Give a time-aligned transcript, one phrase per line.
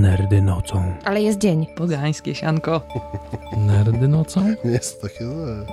[0.00, 0.92] Nerdy nocą.
[1.04, 1.66] Ale jest dzień.
[1.74, 2.80] Pogańskie sianko.
[3.66, 4.54] Nerdy nocą?
[4.64, 5.66] Nie jest takie złe.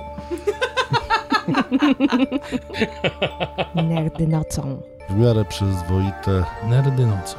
[3.88, 4.82] Nerdy nocą.
[5.10, 6.44] W miarę przyzwoite.
[6.68, 7.36] Nerdy nocą.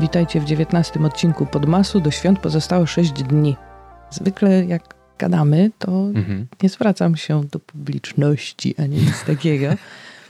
[0.00, 2.00] Witajcie w dziewiętnastym odcinku Podmasu.
[2.00, 3.56] Do świąt pozostało 6 dni.
[4.10, 4.82] Zwykle jak
[5.18, 6.46] gadamy, to Mhm.
[6.62, 9.66] nie zwracam się do publiczności ani nic takiego,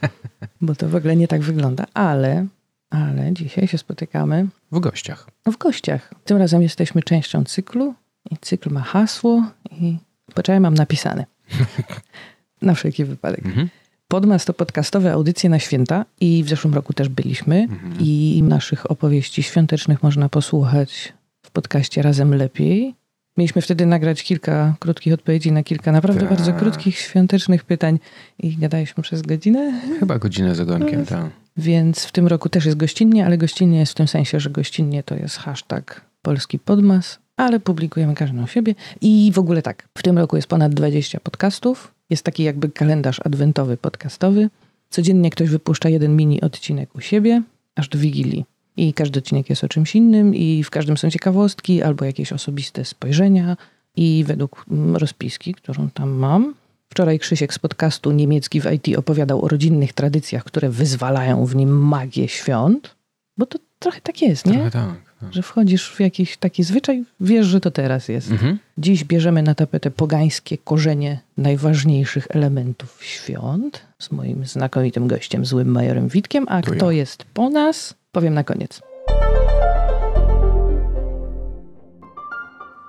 [0.61, 1.85] bo to w ogóle nie tak wygląda.
[1.95, 2.47] Ale,
[2.91, 5.27] ale dzisiaj się spotykamy W gościach.
[5.47, 6.15] w gościach.
[6.25, 7.95] Tym razem jesteśmy częścią cyklu
[8.31, 9.97] i cykl ma hasło i
[10.35, 11.25] poczekaj, mam napisane.
[12.63, 13.47] Na wszelki wypadek.
[13.47, 13.69] Mhm.
[14.09, 17.95] Podmas to podcastowe audycje na święta i w zeszłym roku też byliśmy Mhm.
[18.01, 22.95] i naszych opowieści świątecznych można posłuchać w podcaście Razem Lepiej.
[23.37, 26.29] Mieliśmy wtedy nagrać kilka krótkich odpowiedzi na kilka naprawdę Tak.
[26.31, 27.99] bardzo krótkich świątecznych pytań
[28.39, 31.25] i gadaliśmy przez godzinę, Chyba godzinę z ogonkiem, tak.
[31.61, 35.03] Więc w tym roku też jest gościnnie, ale gościnnie jest w tym sensie, że gościnnie
[35.03, 40.19] to jest hashtag polski podmas, ale publikujemy każdą siebie i w ogóle tak, w tym
[40.19, 44.51] roku jest ponad 20 podcastów, jest taki jakby kalendarz adwentowy podcastowy.
[44.91, 47.43] Codziennie ktoś wypuszcza jeden mini odcinek u siebie,
[47.77, 48.45] aż do Wigilii.
[48.77, 52.85] I każdy odcinek jest o czymś innym i w każdym są ciekawostki albo jakieś osobiste
[52.85, 53.57] spojrzenia
[53.97, 54.65] i według
[54.95, 56.55] rozpiski, którą tam mam,
[56.93, 61.79] Wczoraj Krzysiek z podcastu Niemiecki w IT opowiadał o rodzinnych tradycjach, które wyzwalają w nim
[61.79, 62.95] magię świąt.
[63.39, 64.53] Bo to trochę tak jest, nie?
[64.53, 64.95] Trochę tak.
[65.21, 65.33] tak.
[65.33, 68.31] Że wchodzisz w jakiś taki zwyczaj, wiesz, że to teraz jest.
[68.31, 68.59] Mhm.
[68.79, 76.09] Dziś bierzemy na tapetę pogańskie korzenie najważniejszych elementów świąt z moim znakomitym gościem, złym majorem
[76.09, 76.45] Witkiem.
[76.49, 76.97] A To kto ja.
[76.99, 78.81] jest po nas, powiem na koniec.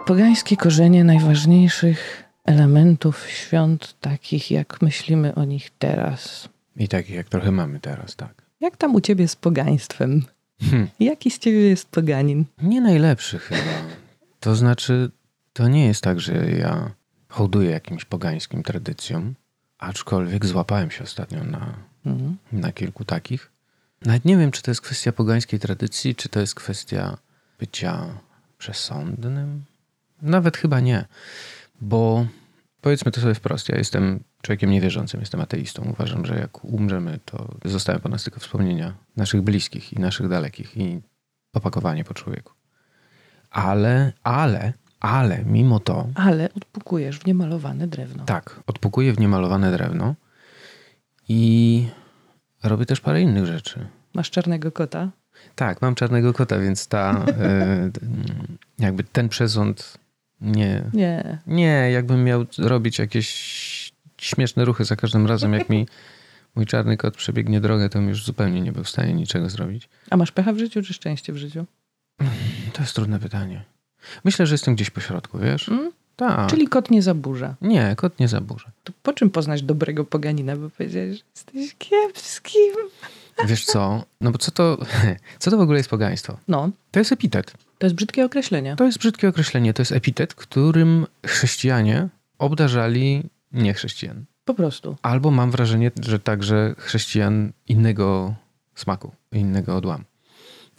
[0.08, 6.50] Pogańskie korzenie najważniejszych elementów świąt, takich jak myślimy o nich teraz.
[6.78, 8.42] I takich jak trochę mamy teraz, tak.
[8.60, 10.22] Jak tam u ciebie z pogaństwem?
[10.62, 10.88] Hm.
[11.00, 12.46] Jaki z ciebie jest poganin?
[12.62, 13.62] Nie najlepszy chyba.
[14.40, 15.12] To znaczy,
[15.54, 16.92] to nie jest tak, że ja
[17.30, 19.36] hołduję jakimś pogańskim tradycjom,
[19.80, 21.74] aczkolwiek złapałem się ostatnio na,
[22.06, 22.38] Mhm.
[22.52, 23.52] na kilku takich.
[24.06, 27.18] Nawet nie wiem, czy to jest kwestia pogańskiej tradycji, czy to jest kwestia
[27.60, 28.06] bycia
[28.58, 29.64] przesądnym.
[30.22, 31.06] Nawet chyba nie,
[31.82, 32.26] bo
[32.82, 35.84] powiedzmy to sobie wprost, ja jestem człowiekiem niewierzącym, jestem ateistą.
[35.90, 40.78] Uważam, że jak umrzemy, to zostają po nas tylko wspomnienia naszych bliskich i naszych dalekich
[40.78, 41.02] i
[41.54, 42.54] opakowanie po człowieku.
[43.50, 48.26] Ale, ale, ale mimo to, Ale odpukujesz w niemalowane drewno.
[48.26, 50.16] tak, odpukuję w niemalowane drewno
[51.30, 51.88] i
[52.64, 53.88] robię też parę innych rzeczy.
[54.14, 55.10] Masz czarnego kota?
[55.56, 57.12] Tak, mam czarnego kota, więc ta,
[57.42, 57.90] e,
[58.80, 59.98] jakby ten przesąd
[60.42, 61.38] nie, Nie.
[61.48, 65.88] nie, jakbym miał robić jakieś śmieszne ruchy za każdym razem, jak mi
[66.56, 69.90] mój czarny kot przebiegnie drogę, to bym już zupełnie nie był w stanie niczego zrobić.
[70.10, 71.66] A masz pecha w życiu czy szczęście w życiu?
[72.74, 73.64] To jest trudne pytanie.
[74.24, 75.70] Myślę, że jestem gdzieś po środku, wiesz?
[75.70, 75.92] Mm?
[76.16, 76.50] Tak.
[76.50, 77.56] Czyli kot nie zaburza.
[77.62, 78.72] Nie, kot nie zaburza.
[78.84, 80.56] To po czym poznać dobrego poganina?
[80.56, 82.74] Bo powiedziałeś, że jesteś kiepskim.
[83.48, 84.04] Wiesz co?
[84.22, 84.78] No bo co to,
[85.40, 86.38] co to w ogóle jest pogaństwo?
[86.48, 87.54] No, To jest epitet.
[87.78, 88.76] to jest brzydkie określenie.
[88.76, 89.74] To jest brzydkie określenie.
[89.74, 94.26] To jest epitet, którym chrześcijanie obdarzali niechrześcijan.
[94.46, 94.96] Po prostu.
[95.02, 98.36] Albo mam wrażenie, że także chrześcijan innego
[98.76, 100.04] smaku, innego odłamu.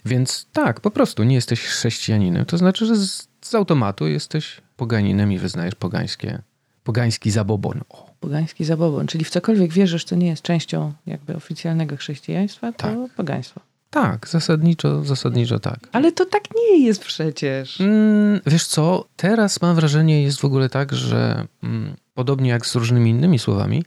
[0.05, 2.45] Więc tak, po prostu nie jesteś chrześcijaninem.
[2.45, 6.41] To znaczy, że z, z automatu jesteś poganinem i wyznajesz pogańskie,
[6.83, 7.81] pogański zabobon.
[7.89, 9.07] O, Pogański zabobon.
[9.07, 13.13] Czyli w cokolwiek wierzysz, co nie jest częścią jakby oficjalnego chrześcijaństwa, to Tak.
[13.15, 13.61] pogaństwo.
[13.89, 15.79] tak, zasadniczo, zasadniczo tak.
[15.91, 17.81] Ale to tak nie jest przecież.
[17.81, 22.75] Mm, wiesz co, teraz mam wrażenie, jest w ogóle tak, że mm, podobnie jak z
[22.75, 23.83] różnymi innymi słowami,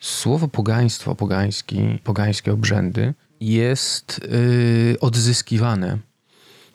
[0.00, 4.20] słowo pogaństwo, pogański, pogańskie obrzędy jest
[4.90, 5.98] yy, odzyskiwane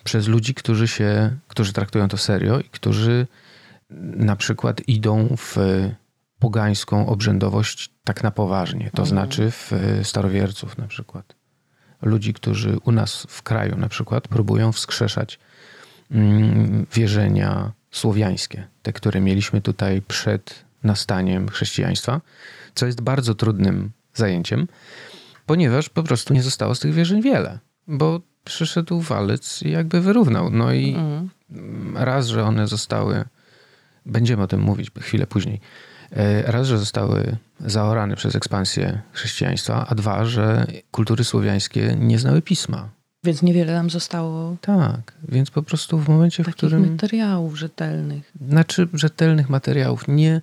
[0.03, 3.27] przez ludzi, którzy się, którzy traktują to serio i którzy
[4.16, 5.57] na przykład idą w
[6.40, 8.91] pogańską obrzędowość tak na poważnie.
[8.94, 9.07] To Mhm.
[9.07, 11.35] znaczy w y, starowierców na przykład.
[12.01, 15.40] Ludzi, którzy u nas w kraju na przykład próbują wskrzeszać
[16.12, 22.21] mm, wierzenia słowiańskie, te, które mieliśmy tutaj przed nastaniem chrześcijaństwa,
[22.75, 24.68] co jest bardzo trudnym zajęciem,
[25.45, 30.50] ponieważ po prostu nie zostało z tych wierzeń wiele, bo przyszedł walec i jakby wyrównał.
[30.50, 31.30] No i Mm.
[31.95, 33.24] raz, że one zostały,
[34.06, 35.59] będziemy o tym mówić chwilę później, e,
[36.46, 42.90] raz, że zostały zaorane przez ekspansję chrześcijaństwa, a dwa, że kultury słowiańskie nie znały pisma.
[43.24, 48.31] Więc niewiele nam zostało Tak, więc po prostu w momencie, w którym, materiałów rzetelnych.
[48.50, 50.42] znaczy rzetelnych materiałów, nie,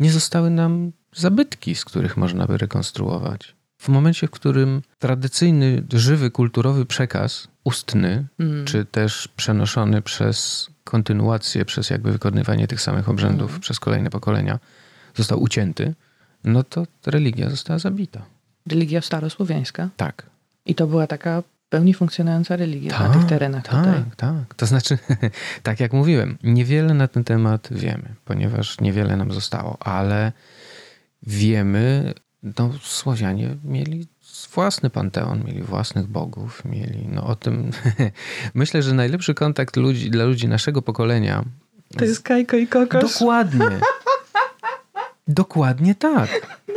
[0.00, 3.54] nie zostały nam zabytki, z których można by rekonstruować.
[3.78, 8.64] W momencie, w którym tradycyjny, żywy, kulturowy przekaz ustny, Mm.
[8.64, 13.60] czy też przenoszony przez kontynuację, przez jakby wykonywanie tych samych obrzędów Mhm.
[13.60, 14.58] przez kolejne pokolenia,
[15.14, 15.94] został ucięty,
[16.44, 18.22] no to religia została zabita.
[18.66, 19.88] Religia starosłowiańska.
[19.96, 20.26] Tak.
[20.66, 24.02] I to była taka w pełni funkcjonująca religia na tych terenach tak, tutaj.
[24.16, 24.54] tak.
[24.56, 24.98] To znaczy,
[25.62, 30.32] tak jak mówiłem, niewiele na ten temat wiemy, ponieważ niewiele nam zostało, ale
[31.22, 32.14] wiemy,
[32.58, 34.06] no Słowianie mieli
[34.54, 37.70] własny panteon, mieli własnych bogów, mieli, no o tym,
[38.54, 41.44] myślę, że najlepszy kontakt ludzi, dla ludzi naszego pokolenia
[41.98, 43.12] To jest Kajko i Kokos.
[43.12, 43.66] Dokładnie.
[45.28, 46.28] Dokładnie tak.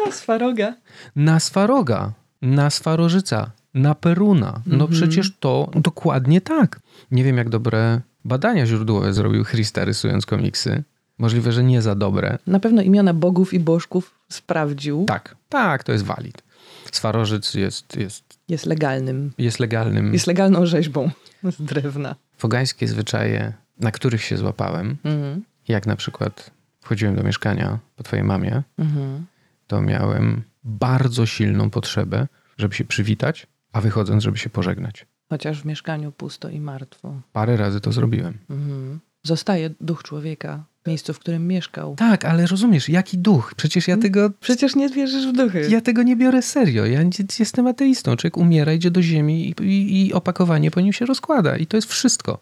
[0.05, 0.73] Na Swaroga.
[1.15, 4.61] Na Swaroga, na Swarożyca, na Peruna.
[4.65, 4.91] No Mhm.
[4.91, 6.79] przecież to dokładnie tak.
[7.11, 10.83] Nie wiem, jak dobre badania źródłowe zrobił Christa rysując komiksy.
[11.17, 12.37] Możliwe, że nie za dobre.
[12.47, 15.05] Na pewno imiona bogów i bożków sprawdził.
[15.05, 16.43] Tak, tak, to jest walid.
[16.91, 19.31] Swarożyc jest, jest, Jest legalnym.
[19.37, 20.13] jest legalnym.
[20.13, 21.09] Jest legalną rzeźbą
[21.43, 22.15] z drewna.
[22.39, 25.43] Pogańskie zwyczaje, na których się złapałem, Mhm.
[25.67, 26.51] jak na przykład
[26.87, 29.25] wchodziłem do mieszkania po twojej mamie, Mhm.
[29.67, 35.05] to miałem bardzo silną potrzebę, żeby się przywitać, a wychodząc, żeby się pożegnać.
[35.29, 37.21] Chociaż w mieszkaniu pusto i martwo.
[37.33, 38.37] Parę razy to zrobiłem.
[38.49, 38.99] Mhm.
[39.23, 41.95] Zostaje duch człowieka w miejscu, w którym mieszkał.
[41.95, 43.53] Tak, ale rozumiesz, jaki duch?
[43.57, 45.67] Przecież ja tego, Przecież nie wierzysz w duchy.
[45.69, 46.85] ja tego nie biorę serio.
[46.85, 46.99] Ja
[47.39, 48.15] jestem ateistą.
[48.15, 51.57] Człowiek umiera, idzie do ziemi i, i, i opakowanie po nim się rozkłada.
[51.57, 52.39] I to jest wszystko.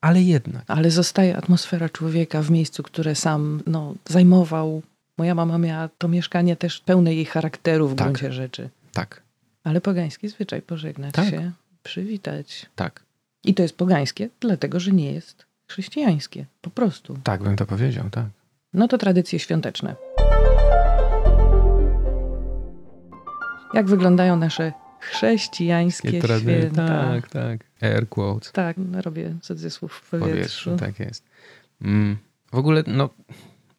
[0.00, 0.62] Ale jednak.
[0.66, 4.82] Ale zostaje atmosfera człowieka w miejscu, które sam no, zajmował.
[5.18, 8.06] Moja mama miała to mieszkanie też pełne jej charakteru w Tak.
[8.06, 8.68] gruncie rzeczy.
[8.92, 9.22] Tak,
[9.64, 11.30] Ale pogański zwyczaj pożegnać Tak.
[11.30, 11.52] się,
[11.82, 12.66] przywitać.
[12.76, 13.02] tak.
[13.44, 16.44] I to jest pogańskie, dlatego że nie jest chrześcijańskie.
[16.60, 17.18] Po prostu.
[17.24, 18.26] Tak bym to powiedział, tak.
[18.74, 19.96] No to tradycje świąteczne.
[23.74, 26.86] Jak wyglądają nasze chrześcijańskie święta?
[26.86, 27.69] Tak, tak.
[27.82, 28.52] Air quotes.
[28.52, 30.30] Tak, robię cudzysłów w W powietrzu.
[30.30, 31.24] powietrzu, tak jest.
[31.82, 32.16] Mm,
[32.52, 33.10] w ogóle, no,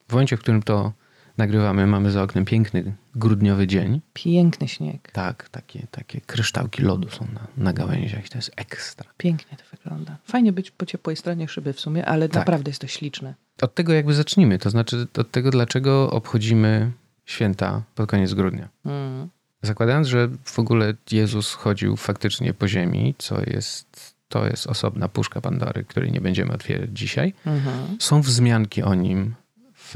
[0.08, 0.94] w momencie, w którym to
[1.38, 4.02] nagrywamy, mamy za oknem piękny grudniowy dzień.
[4.14, 5.12] Piękny śnieg.
[5.12, 9.12] Tak, takie, takie kryształki lodu są na, na gałęziach i to jest ekstra.
[9.18, 10.18] Pięknie to wygląda.
[10.26, 12.36] Fajnie być po ciepłej stronie szyby w sumie, ale Tak.
[12.36, 13.34] naprawdę jest to śliczne.
[13.62, 16.92] Od tego jakby zacznijmy, to znaczy od tego, dlaczego obchodzimy
[17.26, 18.70] święta pod koniec grudnia.
[18.86, 19.30] Mm.
[19.62, 25.42] Zakładając, że w ogóle Jezus chodził faktycznie po ziemi, co jest, to jest osobna puszka
[25.42, 27.34] Pandory, której nie będziemy otwierać dzisiaj.
[27.46, 27.98] Mhm.
[28.00, 29.36] Są wzmianki o nim
[29.76, 29.96] w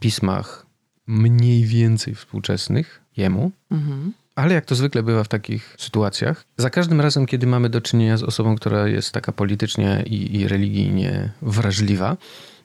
[0.00, 0.66] pismach
[1.06, 4.12] mniej więcej współczesnych jemu, Mhm.
[4.34, 8.16] ale jak to zwykle bywa w takich sytuacjach, za każdym razem, kiedy mamy do czynienia
[8.16, 12.16] z osobą, która jest taka politycznie i, i religijnie wrażliwa,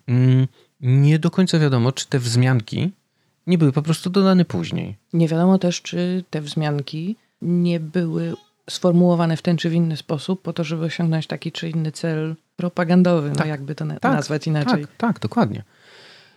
[0.07, 0.48] mm,
[0.81, 2.92] nie do końca wiadomo, czy te wzmianki
[3.48, 4.98] nie były po prostu dodane później.
[5.13, 8.34] Nie wiadomo też, czy te wzmianki nie były
[8.69, 12.36] sformułowane w ten czy w inny sposób po to, żeby osiągnąć taki czy inny cel
[12.56, 13.48] propagandowy, no Tak.
[13.48, 14.81] jakby to na- Tak, nazwać inaczej.
[14.88, 15.63] Tak, tak, dokładnie.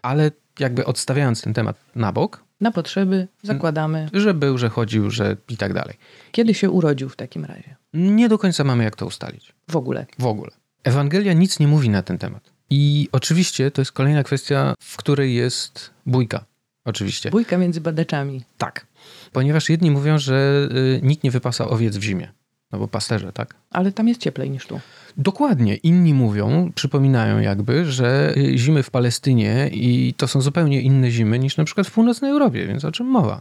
[0.02, 5.36] Ale jakby odstawiając ten temat na bok, Na potrzeby zakładamy, że był, że chodził, że
[5.48, 5.96] i tak dalej.
[6.32, 7.76] kiedy się urodził w takim razie.
[7.94, 9.52] Nie do końca mamy jak to ustalić.
[9.70, 10.06] W ogóle.
[10.18, 10.50] W ogóle.
[10.84, 12.50] Ewangelia nic nie mówi na ten temat.
[12.70, 16.44] I oczywiście to jest kolejna kwestia, w której jest bójka.
[16.86, 17.30] Oczywiście.
[17.30, 18.44] Bójka między badaczami.
[18.58, 18.86] Tak.
[19.32, 22.28] Ponieważ jedni mówią, że y, nikt nie wypasa owiec w zimie.
[22.72, 23.54] No bo pasterze, tak?
[23.70, 24.80] Ale tam jest cieplej niż tu.
[25.16, 25.74] Dokładnie.
[25.74, 31.38] Inni mówią, przypominają jakby, że y, zimy w Palestynie i to są zupełnie inne zimy
[31.38, 33.40] niż na przykład w północnej Europie, więc o czym mowa?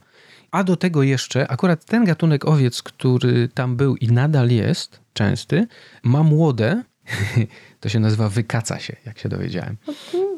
[0.52, 5.68] A do tego jeszcze akurat ten gatunek owiec, który tam był i nadal jest częsty,
[6.04, 6.84] ma młode,
[7.82, 9.78] to się nazywa wykaca się, jak się dowiedziałem,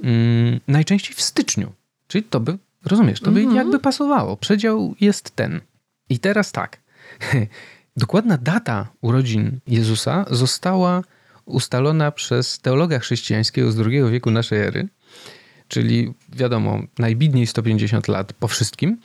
[0.04, 1.74] mm, najczęściej w styczniu.
[2.08, 3.56] Czyli to by, rozumiesz, to by Mhm.
[3.58, 4.38] jakby pasowało.
[4.38, 5.62] Przedział jest ten.
[6.10, 6.79] I teraz tak.
[7.98, 11.01] Dokładna data urodzin Jezusa została
[11.46, 14.88] ustalona przez teologa chrześcijańskiego z II wieku naszej ery,
[15.67, 18.98] czyli wiadomo, najbidniej 150 lat po wszystkim.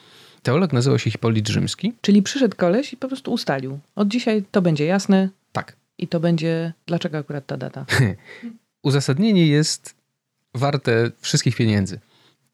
[0.42, 1.92] Teolog nazywał się Hipolit Rzymski.
[2.00, 3.78] Czyli przyszedł koleś i po prostu ustalił.
[3.96, 5.76] Od dzisiaj to będzie jasne Tak.
[5.98, 6.72] i to będzie...
[6.86, 7.86] Dlaczego akurat ta data?
[8.82, 9.94] Uzasadnienie jest
[10.54, 12.00] warte wszystkich pieniędzy.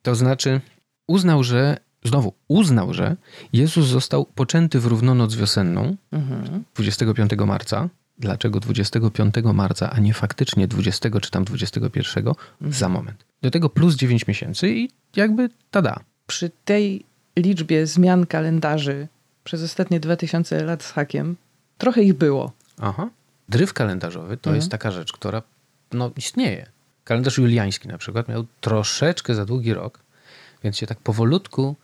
[0.02, 0.60] To znaczy,
[1.08, 3.16] uznał, że, znowu, uznał, że
[3.52, 6.64] Jezus został poczęty w równonoc wiosenną, Mhm.
[6.74, 7.88] 25 marca.
[8.18, 12.32] Dlaczego 25 marca, a nie faktycznie 20 czy tam 21?
[12.70, 13.24] Za moment.
[13.42, 16.00] Do tego plus 9 miesięcy i jakby tada.
[16.26, 17.04] Przy tej
[17.36, 19.08] liczbie zmian kalendarzy
[19.44, 21.36] przez ostatnie 2000 lat z hakiem,
[21.78, 22.52] trochę ich było.
[22.80, 23.10] Aha.
[23.48, 24.56] Dryf kalendarzowy to Mhm.
[24.56, 25.42] jest taka rzecz, która
[25.92, 26.66] no, istnieje.
[27.04, 29.98] Kalendarz juliański na przykład miał troszeczkę za długi rok,
[30.64, 31.76] więc się tak powolutku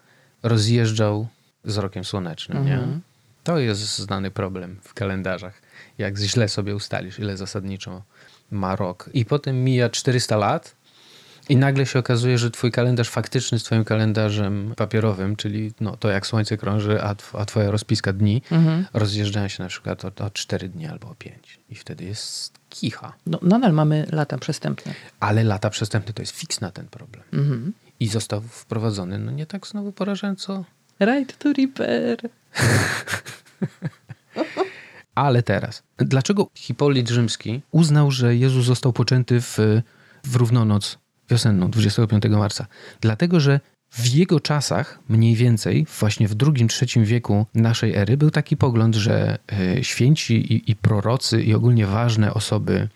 [0.42, 1.28] rozjeżdżał
[1.64, 2.74] z rokiem słonecznym, nie?
[2.74, 3.00] Mhm.
[3.44, 5.62] To jest znany problem w kalendarzach.
[5.98, 8.02] Jak źle sobie ustalisz, ile zasadniczo
[8.50, 9.10] ma rok.
[9.14, 10.76] I potem mija 400 lat
[11.48, 16.08] i nagle się okazuje, że twój kalendarz faktyczny z twoim kalendarzem papierowym, czyli no, to
[16.08, 18.84] jak słońce krąży, a, tw- a twoja rozpiska dni, Mhm.
[18.92, 21.58] rozjeżdżają się na przykład o, o 4 dni albo o 5.
[21.70, 23.12] I wtedy jest kicha.
[23.26, 24.94] No, nadal mamy lata przestępne.
[25.20, 27.22] Ale lata przestępne to jest fiks na ten problem.
[27.32, 27.72] Mhm.
[28.00, 30.64] I został wprowadzony, no nie tak znowu porażająco,
[31.00, 32.18] Right to repair.
[35.14, 39.58] Ale teraz, dlaczego Hipolit Rzymski uznał, że Jezus został poczęty w,
[40.24, 40.98] w równonoc
[41.30, 42.66] wiosenną, 25 marca?
[43.00, 43.60] Dlatego, że
[43.90, 48.94] w jego czasach, mniej więcej, właśnie w drugim, trzecim wieku naszej ery, był taki pogląd,
[48.94, 52.88] że e, święci i, i prorocy i ogólnie ważne osoby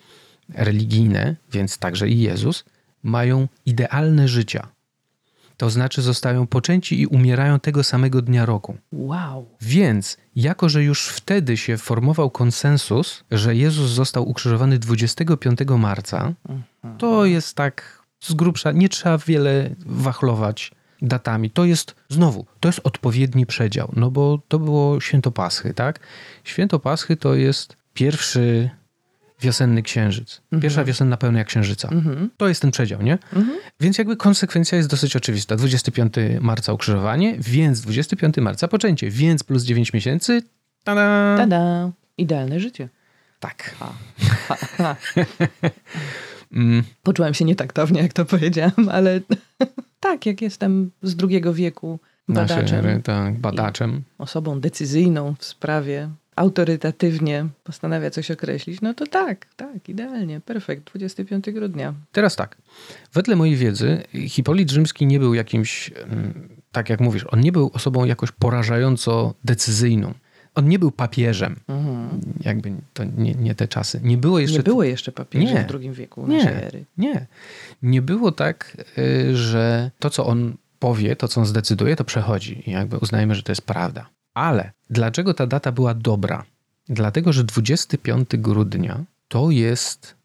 [0.53, 2.65] religijne, więc także i Jezus,
[3.03, 4.67] mają idealne życia.
[5.59, 8.77] To znaczy zostają poczęci i umierają tego samego dnia roku.
[8.91, 9.49] Wow.
[9.61, 16.33] Więc, jako że już wtedy się formował konsensus, że Jezus został ukrzyżowany 25 marca,
[16.97, 21.49] to jest tak z grubsza, nie trzeba wiele wachlować datami.
[21.49, 25.99] To jest, znowu, to jest odpowiedni przedział, no bo to było święto Paschy, tak?
[26.43, 28.69] Święto Paschy to jest pierwszy
[29.41, 30.41] wiosenny księżyc.
[30.61, 31.89] Pierwsza wiosenna pełnia księżyca.
[31.91, 32.29] Mhm.
[32.37, 33.17] To jest ten przedział, nie?
[33.79, 35.55] Więc jakby konsekwencja jest dosyć oczywista.
[35.55, 40.41] 25 marca ukrzyżowanie, więc 25 marca poczęcie, więc plus 9 miesięcy.
[40.83, 41.35] Tada!
[41.37, 41.91] Tada.
[42.17, 42.89] Idealne życie.
[43.39, 43.75] Tak.
[43.79, 43.93] Ha.
[44.47, 44.95] Ha, ha.
[46.53, 49.21] Mm, Poczułam się nietaktownie, jak to powiedziałam, ale
[49.99, 54.01] tak, jak jestem z drugiego wieku badaczem, ery, tak, badaczem.
[54.17, 61.51] osobą decyzyjną w sprawie, autorytatywnie postanawia coś określić, no to tak, tak, idealnie, perfekt, 25
[61.51, 61.93] grudnia.
[62.11, 62.57] Teraz tak.
[63.13, 67.71] Wedle mojej wiedzy Hipolit Rzymski nie był jakimś, mm, tak jak mówisz, on nie był
[67.73, 70.13] osobą jakoś porażająco decyzyjną.
[70.55, 71.55] On nie był papieżem.
[71.67, 72.21] Mhm.
[72.41, 73.99] Jakby to nie, nie te czasy.
[74.03, 75.63] Nie było jeszcze Nie było jeszcze papieży Nie.
[75.63, 76.37] w drugim wieku Nie.
[76.37, 76.85] naszej ery.
[76.97, 77.27] Nie.
[77.81, 82.69] Nie było tak, y, że to, co on powie, to, co on zdecyduje, to przechodzi.
[82.69, 84.09] I jakby uznajemy, że to jest prawda.
[84.39, 86.43] Ale dlaczego ta data była dobra?
[86.89, 90.15] Dlatego, że 25 grudnia to jest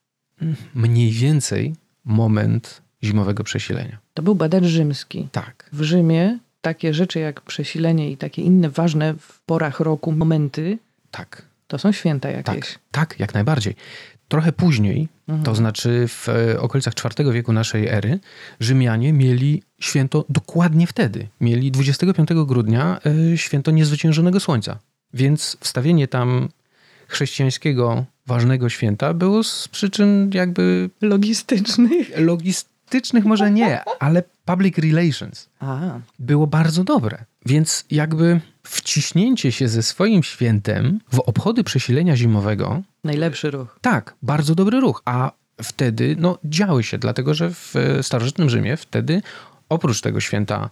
[0.74, 3.98] mniej więcej moment zimowego przesilenia.
[4.14, 5.28] To był badacz rzymski.
[5.32, 5.68] Tak.
[5.72, 10.78] W Rzymie takie rzeczy jak przesilenie i takie inne ważne w porach roku momenty,
[11.10, 11.42] Tak.
[11.66, 12.78] to są święta Tak, jakieś.
[12.90, 13.74] tak, jak najbardziej.
[14.28, 15.44] Trochę później, Mhm.
[15.44, 18.18] to znaczy w e, okolicach IV wieku naszej ery,
[18.60, 21.28] Rzymianie mieli święto dokładnie wtedy.
[21.40, 23.00] Mieli 25 grudnia
[23.32, 24.78] e, święto niezwyciężonego słońca.
[25.14, 26.48] Więc wstawienie tam
[27.08, 32.18] chrześcijańskiego ważnego święta było z przyczyn jakby Logistycznych.
[32.84, 35.78] Logistycznych może nie, ale public relations A,
[36.18, 37.24] było bardzo dobre.
[37.46, 43.78] Więc jakby wciśnięcie się ze swoim świętem w obchody przesilenia zimowego najlepszy ruch.
[43.80, 45.02] tak, bardzo dobry ruch.
[45.04, 49.22] A wtedy no, działy się, dlatego że w e, starożytnym Rzymie wtedy
[49.68, 50.70] oprócz tego święta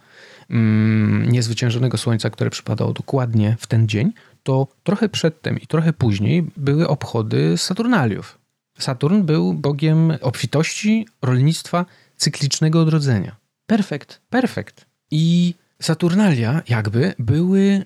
[0.51, 6.47] mm, niezwyciężonego słońca, które przypadało dokładnie w ten dzień, to trochę przedtem i trochę później
[6.57, 8.39] były obchody Saturnaliów.
[8.79, 11.85] Saturn był bogiem obfitości, rolnictwa,
[12.23, 13.37] cyklicznego odrodzenia.
[13.67, 14.21] Perfekt.
[14.31, 14.87] Perfekt.
[15.11, 17.85] I Saturnalia jakby były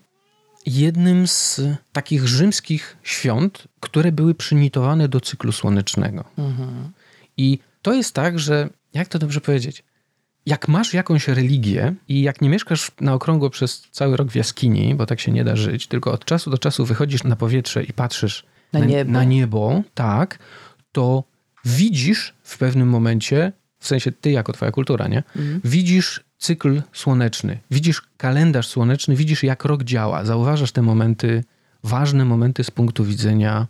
[0.67, 1.61] jednym z
[1.93, 6.25] takich rzymskich świąt, które były przymitowane do cyklu słonecznego.
[6.39, 6.93] Mhm.
[7.37, 9.85] I to jest tak, że jak to dobrze powiedzieć?
[10.47, 14.95] Jak masz jakąś religię i jak nie mieszkasz na okrągło przez cały rok w jaskini,
[14.95, 17.93] bo tak się nie da żyć, tylko od czasu do czasu wychodzisz na powietrze i
[17.93, 19.13] patrzysz Na niebo.
[19.13, 20.39] na niebo tak,
[20.93, 21.25] to
[21.65, 23.53] widzisz w pewnym momencie,
[23.87, 25.23] w sensie ty jako twoja kultura, nie?
[25.37, 25.61] Mhm.
[25.65, 31.45] Widzisz cykl słoneczny, widzisz kalendarz słoneczny, widzisz jak rok działa, zauważasz te momenty,
[31.85, 33.67] ważne momenty z punktu widzenia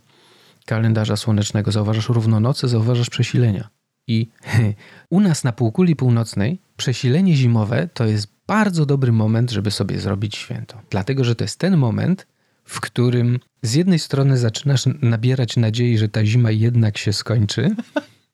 [0.65, 3.69] kalendarza słonecznego, zauważasz równonoce, zauważasz przesilenia.
[4.07, 4.27] I
[5.09, 10.35] u nas na półkuli północnej przesilenie zimowe to jest bardzo dobry moment, żeby sobie zrobić
[10.35, 10.81] święto.
[10.89, 12.27] Dlatego, że to jest ten moment,
[12.63, 17.75] w którym z jednej strony zaczynasz nabierać nadziei, że ta zima jednak się skończy,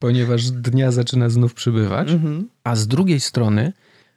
[0.04, 2.50] ponieważ dnia zaczyna znów przybywać, Mhm.
[2.64, 3.74] a z drugiej strony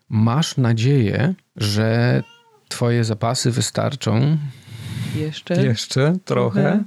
[0.09, 2.23] masz nadzieję, że
[2.69, 4.37] twoje zapasy wystarczą
[5.17, 5.65] Jeszcze?
[5.67, 6.85] jeszcze trochę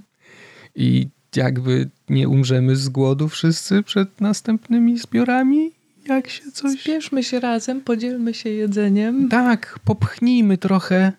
[0.75, 5.71] i jakby nie umrzemy z głodu wszyscy przed następnymi zbiorami,
[6.07, 6.81] jak się coś...
[6.81, 9.29] Spieszmy się razem, podzielmy się jedzeniem.
[9.29, 11.11] Tak, popchnijmy trochę,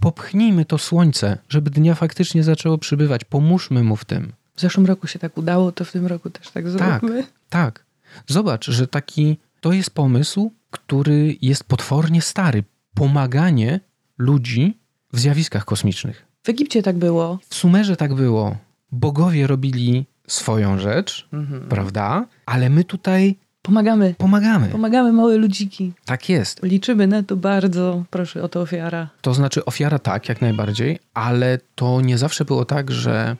[0.00, 3.24] popchnijmy to słońce, żeby dnia faktycznie zaczęło przybywać.
[3.24, 4.32] Pomóżmy mu w tym.
[4.56, 7.24] W zeszłym roku się tak udało, to w tym roku też tak Tak, zróbmy.
[7.50, 7.84] tak.
[8.26, 12.64] Zobacz, że taki to jest pomysł, który jest potwornie stary.
[12.94, 13.80] Pomaganie
[14.18, 14.78] ludzi
[15.12, 16.26] w zjawiskach kosmicznych.
[16.42, 17.38] W Egipcie tak było.
[17.48, 18.56] W Sumerze tak było.
[18.92, 21.68] Bogowie robili swoją rzecz, Mhm.
[21.68, 22.26] prawda?
[22.46, 24.14] Ale my tutaj Pomagamy.
[24.18, 24.68] pomagamy.
[24.68, 25.92] Pomagamy małe ludziki.
[26.04, 26.62] Tak jest.
[26.62, 28.04] Liczymy na to bardzo.
[28.10, 29.08] Proszę o to ofiara.
[29.20, 33.36] To znaczy ofiara tak, jak najbardziej, ale to nie zawsze było tak, że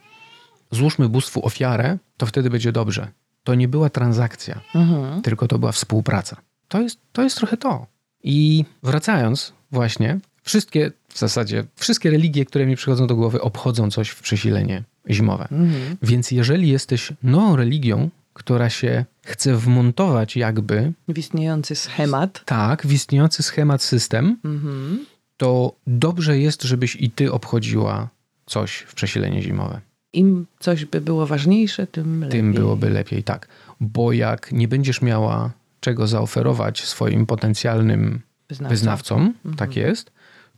[0.72, 3.08] złóżmy bóstwu ofiarę, to wtedy będzie dobrze.
[3.44, 5.22] To nie była transakcja, Mhm.
[5.22, 6.36] tylko to była współpraca.
[6.68, 7.86] To jest, to jest trochę to.
[8.24, 14.08] I wracając właśnie, wszystkie, w zasadzie wszystkie religie, które mi przychodzą do głowy, obchodzą coś
[14.08, 15.48] w przesilenie zimowe.
[15.50, 15.96] Mhm.
[16.02, 22.42] Więc jeżeli jesteś nową religią, która się chce wmontować jakby W istniejący schemat.
[22.44, 25.06] tak w istniejący schemat system, Mhm.
[25.36, 28.08] to dobrze jest, żebyś i ty obchodziła
[28.46, 29.80] coś w przesilenie zimowe.
[30.12, 32.40] Im coś by było ważniejsze, tym lepiej.
[32.40, 33.48] Tym byłoby lepiej, tak.
[33.80, 35.50] Bo jak nie będziesz miała
[35.80, 38.70] czego zaoferować swoim potencjalnym Wyznawca.
[38.70, 40.12] wyznawcom, tak jest,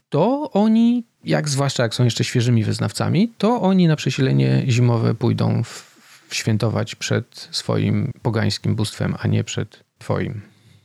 [0.08, 5.62] to oni, jak zwłaszcza jak są jeszcze świeżymi wyznawcami, to oni na przesilenie zimowe pójdą
[5.64, 5.94] w
[6.30, 10.40] świętować przed swoim pogańskim bóstwem, a nie przed twoim.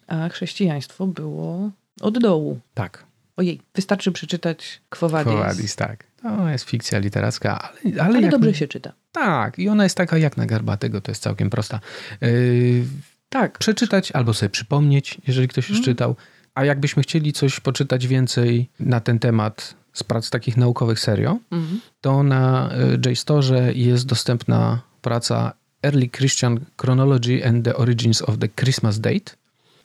[0.07, 1.71] A chrześcijaństwo było
[2.01, 2.59] od dołu.
[2.73, 3.08] Tak.
[3.39, 5.34] Ojej, wystarczy przeczytać Quo Vadis.
[5.34, 6.03] Quo Vadis, tak.
[6.22, 8.93] To jest fikcja literacka, ale, ale, Ale jak dobrze się czyta.
[9.12, 11.79] Tak, i ona jest taka jak na garbatego, to jest całkiem prosta.
[12.22, 12.84] Yy,
[13.29, 13.58] Tak.
[13.58, 16.15] przeczytać albo sobie przypomnieć, jeżeli ktoś już czytał.
[16.55, 21.79] A jakbyśmy chcieli coś poczytać więcej na ten temat z prac takich naukowych serio, Mhm.
[22.01, 22.69] to na
[23.05, 25.53] y, JSTORze jest dostępna praca
[25.86, 29.31] Early Christian Chronology and the Origins of the Christmas Date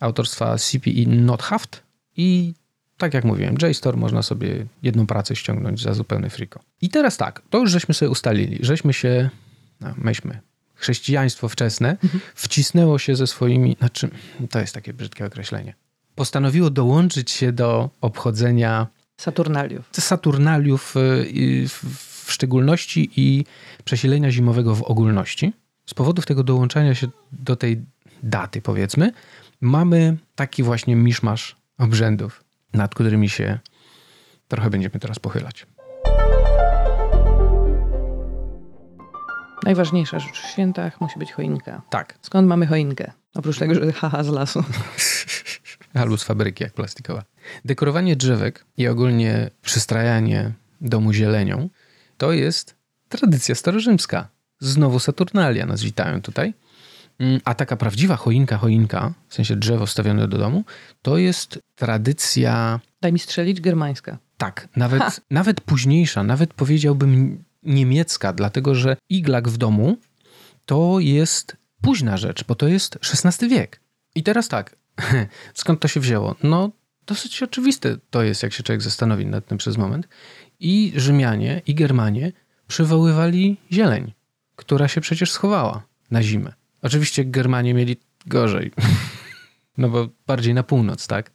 [0.01, 1.83] autorstwa CPE Nothaft
[2.17, 2.55] i
[2.99, 6.61] tak jak mówiłem, JSTOR można sobie jedną pracę ściągnąć za zupełny friko.
[6.81, 9.31] I teraz tak, to już żeśmy sobie ustalili, żeśmy się,
[9.81, 10.41] no, myśmy,
[10.75, 11.97] chrześcijaństwo wczesne
[12.35, 14.11] wcisnęło się ze swoimi, znaczy
[14.51, 15.75] to jest takie brzydkie określenie,
[16.15, 18.87] postanowiło dołączyć się do obchodzenia
[19.17, 19.89] Saturnaliów.
[19.93, 21.69] Saturnaliów y,
[22.25, 23.45] w szczególności i
[23.85, 25.53] przesilenia zimowego w ogólności.
[25.87, 27.83] Z powodów tego dołączania się do tej
[28.23, 29.13] daty, powiedzmy,
[29.61, 32.44] mamy taki właśnie miszmasz obrzędów,
[32.75, 33.59] nad którymi się
[34.49, 35.67] trochę będziemy teraz pochylać.
[39.65, 41.83] Najważniejsza rzecz w świętach musi być choinka.
[41.91, 43.13] Tak, Skąd mamy choinkę?
[43.35, 44.65] Oprócz tego, że haha z lasu.
[45.95, 47.25] albo z fabryki jak plastikowa.
[47.65, 51.69] Dekorowanie drzewek i ogólnie przystrajanie domu zielenią
[52.19, 52.75] to jest
[53.09, 54.29] tradycja starorzymska.
[54.61, 56.55] Znowu Saturnalia nas witają tutaj.
[57.19, 60.65] Mm, A taka prawdziwa choinka, choinka, w sensie drzewo wstawione do domu,
[61.03, 64.19] to jest tradycja, Daj mi strzelić, germańska.
[64.37, 69.97] tak, nawet, nawet późniejsza, nawet powiedziałbym niemiecka, dlatego że iglak w domu
[70.67, 73.81] to jest późna rzecz, bo to jest XVI wiek.
[74.15, 74.77] I teraz tak,
[75.55, 76.35] skąd to się wzięło?
[76.43, 76.71] No,
[77.07, 80.09] dosyć oczywiste to jest, jak się człowiek zastanowi nad tym przez moment.
[80.61, 82.33] I Rzymianie, i Germanie
[82.69, 84.13] przywoływali zieleń,
[84.57, 86.53] która się przecież schowała na zimę.
[86.85, 88.71] Oczywiście Germanie mieli gorzej,
[89.79, 91.31] no bo bardziej na północ, tak?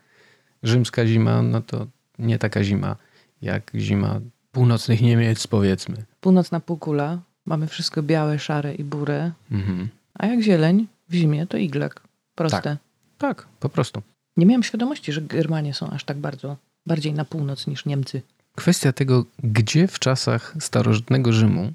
[0.63, 1.87] Rzymska zima, no to
[2.19, 2.95] nie taka zima
[3.41, 4.19] jak zima
[4.51, 5.95] północnych Niemiec, powiedzmy.
[6.21, 7.19] Północna półkula.
[7.45, 9.31] Mamy wszystko białe, szare i burę.
[9.51, 9.87] Mhm.
[10.13, 12.01] A jak zieleń w zimie, to iglak.
[12.35, 12.77] Proste.
[13.17, 14.01] Tak, po prostu.
[14.37, 18.21] Nie miałem świadomości, że Germanie są aż tak bardzo bardziej na północ niż Niemcy.
[18.55, 21.73] Kwestia tego, gdzie w czasach starożytnego Rzymu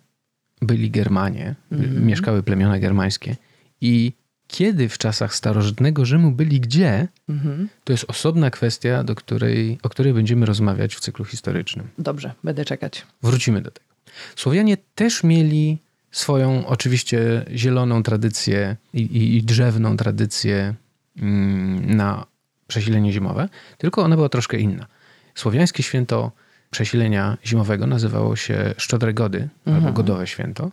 [0.62, 2.06] byli Germanie, Mhm.
[2.06, 3.36] mieszkały plemiona germańskie
[3.80, 4.12] i
[4.48, 7.68] kiedy w czasach starożytnego Rzymu byli gdzie, Mhm.
[7.84, 11.88] to jest osobna kwestia, do której, o której będziemy rozmawiać w cyklu historycznym.
[11.98, 13.06] Dobrze, będę czekać.
[13.22, 13.86] Wrócimy do tego.
[14.36, 15.78] Słowianie też mieli
[16.10, 20.74] swoją oczywiście zieloną tradycję i, i, i drzewną tradycję
[21.16, 22.26] mm, na
[22.66, 24.86] przesilenie zimowe, tylko ona była troszkę inna.
[25.34, 26.32] Słowiańskie święto
[26.70, 30.70] przesilenia zimowego nazywało się Szczodre Gody albo Godowe Święto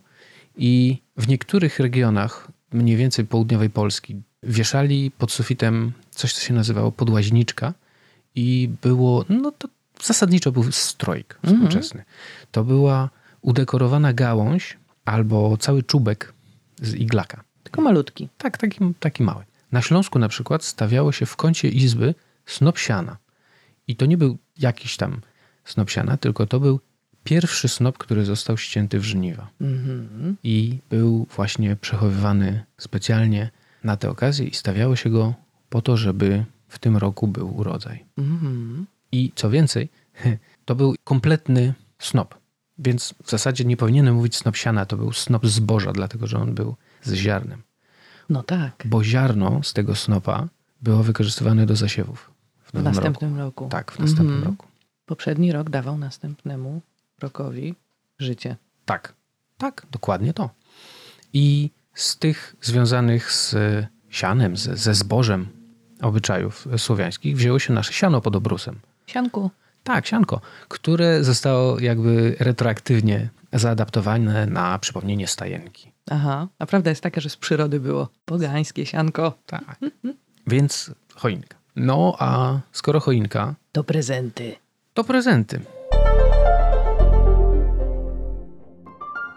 [0.56, 6.92] i w niektórych regionach mniej więcej południowej Polski wieszali pod sufitem coś, co się nazywało
[6.92, 7.74] podłaźniczka
[8.34, 9.68] i było, no to
[10.02, 12.04] zasadniczo był strojk współczesny.
[12.50, 13.10] To była
[13.42, 16.32] udekorowana gałąź albo cały czubek
[16.82, 17.44] z iglaka.
[17.62, 18.28] Tylko malutki.
[18.38, 19.44] Tak, taki, taki mały.
[19.72, 22.14] Na Śląsku na przykład stawiało się w kącie izby
[22.46, 23.16] snop siana.
[23.88, 25.20] I to nie był jakiś tam
[25.64, 26.80] snop siana, tylko to był
[27.24, 29.48] pierwszy snop, który został ścięty w żniwa.
[29.60, 30.36] Mhm.
[30.44, 33.50] I był właśnie przechowywany specjalnie
[33.84, 35.34] na tę okazję i stawiało się go
[35.68, 38.04] po to, żeby w tym roku był urodzaj.
[38.18, 38.86] Mhm.
[39.12, 39.88] I co więcej,
[40.64, 42.34] to był kompletny snop.
[42.78, 46.54] Więc w zasadzie nie powinienem mówić snop siana, to był snop zboża, dlatego że on
[46.54, 47.62] był z ziarnem.
[48.28, 48.82] No tak.
[48.84, 50.48] Bo ziarno z tego snopa
[50.82, 52.30] było wykorzystywane do zasiewów
[52.64, 53.64] w W następnym roku.
[53.64, 53.68] roku.
[53.70, 54.44] Tak, w następnym Mhm.
[54.52, 54.66] roku.
[55.06, 56.80] Poprzedni rok dawał następnemu
[57.22, 57.74] rokowi
[58.18, 58.56] życie.
[58.84, 59.14] Tak,
[59.58, 60.50] tak, dokładnie to.
[61.32, 63.54] I z tych związanych z
[64.10, 65.46] sianem, ze, ze zbożem
[66.02, 68.78] obyczajów słowiańskich wzięło się nasze siano pod obrusem.
[69.06, 69.50] Sianku.
[69.84, 75.92] Tak, sianko, które zostało jakby retroaktywnie zaadaptowane na przypomnienie stajenki.
[76.10, 79.38] Aha, a prawda jest taka, że z przyrody było pogańskie sianko.
[79.46, 79.78] Tak.
[80.46, 81.56] Więc choinka.
[81.76, 84.54] No a skoro choinka, To prezenty.
[84.94, 85.60] to prezenty.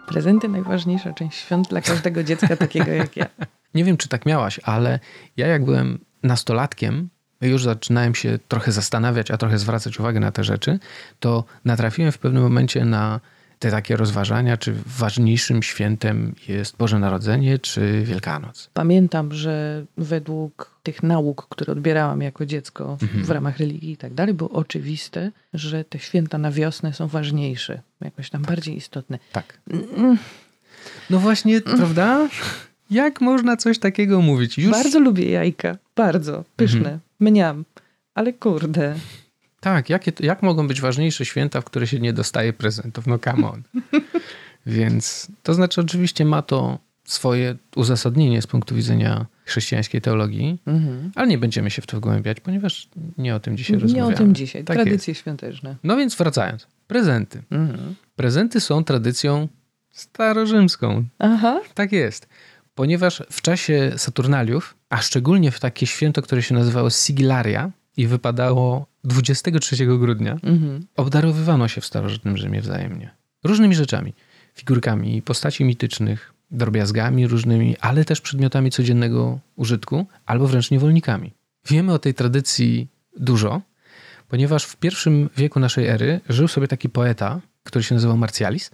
[0.06, 3.26] Prezenty najważniejsza część świąt dla każdego dziecka takiego jak ja.
[3.74, 4.98] Nie wiem, czy tak miałaś, ale
[5.36, 7.08] ja jak byłem nastolatkiem,
[7.40, 10.78] już zaczynałem się trochę zastanawiać, a trochę zwracać uwagę na te rzeczy,
[11.20, 13.20] to natrafiłem w pewnym momencie na
[13.58, 18.70] te takie rozważania, czy ważniejszym świętem jest Boże Narodzenie, czy Wielkanoc.
[18.74, 24.34] Pamiętam, że według tych nauk, które odbierałam jako dziecko w ramach religii i tak dalej,
[24.34, 29.18] było oczywiste, że te święta na wiosnę są ważniejsze, jakoś tam bardziej istotne.
[29.32, 29.58] Tak.
[31.10, 32.28] No właśnie, prawda?
[32.90, 34.58] Jak można coś takiego mówić?
[34.58, 34.70] Już...
[34.70, 37.64] Bardzo lubię jajka, bardzo pyszne, mniam,
[38.14, 38.94] ale kurde.
[39.66, 43.06] Tak, jakie, jak mogą być ważniejsze święta, w które się nie dostaje prezentów?
[43.06, 43.62] No come on.
[44.66, 51.10] Więc to znaczy oczywiście ma to swoje uzasadnienie z punktu widzenia chrześcijańskiej teologii, Mhm.
[51.14, 54.14] ale nie będziemy się w to wgłębiać, ponieważ nie o tym dzisiaj Nie rozmawiamy.
[54.14, 55.76] o tym dzisiaj, Tak tradycje świąteczne.
[55.84, 56.66] No więc wracając.
[56.86, 57.42] Prezenty.
[57.50, 57.94] Mhm.
[58.16, 59.48] Prezenty są tradycją
[59.92, 61.04] starorzymską.
[61.18, 62.28] Aha, Tak jest.
[62.74, 68.86] Ponieważ w czasie Saturnaliów, a szczególnie w takie święto, które się nazywało Sigillaria i wypadało
[69.06, 70.86] 23 grudnia, mhm.
[70.96, 73.10] obdarowywano się w starożytnym Rzymie wzajemnie.
[73.44, 74.14] Różnymi rzeczami.
[74.54, 81.32] Figurkami postaci mitycznych, drobiazgami różnymi, ale też przedmiotami codziennego użytku, albo wręcz niewolnikami.
[81.68, 83.62] Wiemy o tej tradycji dużo,
[84.28, 88.70] ponieważ w pierwszym wieku naszej ery żył sobie taki poeta, który się nazywał Marcialis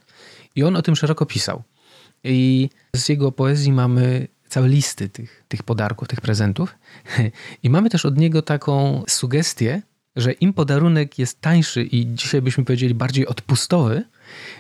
[0.57, 1.63] i on o tym szeroko pisał.
[2.25, 6.75] I z jego poezji mamy całe listy tych, tych podarków, tych prezentów.
[7.63, 9.83] I mamy też od niego taką sugestię,
[10.17, 14.03] że im podarunek jest tańszy i dzisiaj byśmy powiedzieli bardziej odpustowy,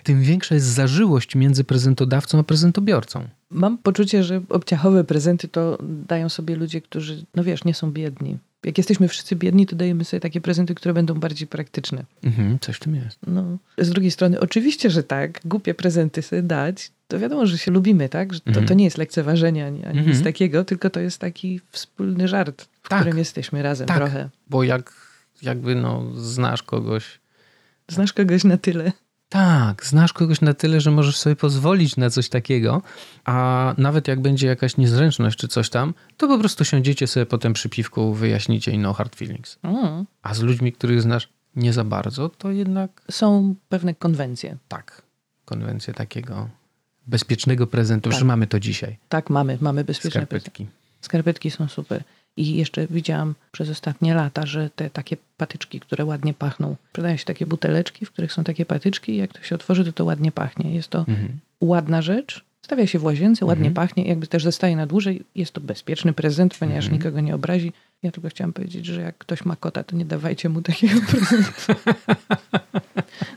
[0.02, 3.28] tym większa jest zażyłość między prezentodawcą a prezentobiorcą.
[3.50, 8.38] Mam poczucie, że obciachowe prezenty to dają sobie ludzie, którzy, no wiesz, nie są biedni.
[8.64, 12.04] Jak jesteśmy wszyscy biedni, to dajemy sobie takie prezenty, które będą bardziej praktyczne.
[12.24, 13.18] Mhm, coś w tym jest.
[13.26, 17.70] No, z drugiej strony, oczywiście, że tak, głupie prezenty sobie dać, to wiadomo, że się
[17.70, 18.34] lubimy, tak?
[18.34, 18.66] Że to, Mhm.
[18.66, 20.16] to nie jest lekceważenie ani, ani Mhm.
[20.16, 23.00] nic takiego, tylko to jest taki wspólny żart, w Tak.
[23.00, 23.96] którym jesteśmy razem Tak.
[23.96, 24.28] trochę.
[24.50, 25.11] Bo jak
[25.42, 27.20] jakby no znasz kogoś,
[27.88, 28.92] Znasz kogoś na tyle.
[29.28, 32.82] Tak, znasz kogoś na tyle, że możesz sobie pozwolić na coś takiego,
[33.24, 37.52] a nawet jak będzie jakaś niezręczność czy coś tam, to po prostu siądziecie sobie potem
[37.52, 39.58] przy piwku, wyjaśnicie i no hard feelings.
[39.62, 40.06] Mm.
[40.22, 44.56] A z ludźmi, których znasz nie za bardzo, to jednak Są pewne konwencje.
[44.68, 45.02] tak,
[45.44, 46.48] konwencję takiego
[47.06, 48.18] bezpiecznego prezentu, Tak.
[48.18, 48.98] że mamy to dzisiaj.
[49.08, 50.40] Tak, mamy, mamy bezpieczne prezenty.
[50.40, 50.66] Skarpetki.
[51.00, 52.04] Skarpetki są super.
[52.36, 57.24] I jeszcze widziałam przez ostatnie lata, że te takie patyczki, które ładnie pachną, sprzedają się
[57.24, 60.32] takie buteleczki, w których są takie patyczki i jak to się otworzy, to to ładnie
[60.32, 60.74] pachnie.
[60.74, 61.28] Jest to Mhm.
[61.60, 63.74] ładna rzecz, stawia się w łazience, ładnie Mhm.
[63.88, 65.22] pachnie, jakby też zostaje na dłużej.
[65.34, 66.98] Jest to bezpieczny prezent, ponieważ Mhm.
[67.02, 67.72] nikogo nie obrazi.
[68.02, 71.72] Ja tylko chciałam powiedzieć, że jak ktoś ma kota, to nie dawajcie mu takiego prezentu.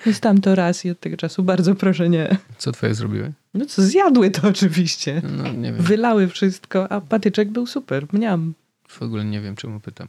[0.06, 2.38] Dostałam to raz i od tego czasu bardzo proszę nie.
[2.58, 3.32] Co twoje zrobiły?
[3.54, 5.22] No co, zjadły to oczywiście.
[5.38, 8.06] No nie wiem, Wylały wszystko, a patyczek był super.
[8.12, 8.54] Mniam.
[8.96, 10.08] W ogóle nie wiem czemu pytam.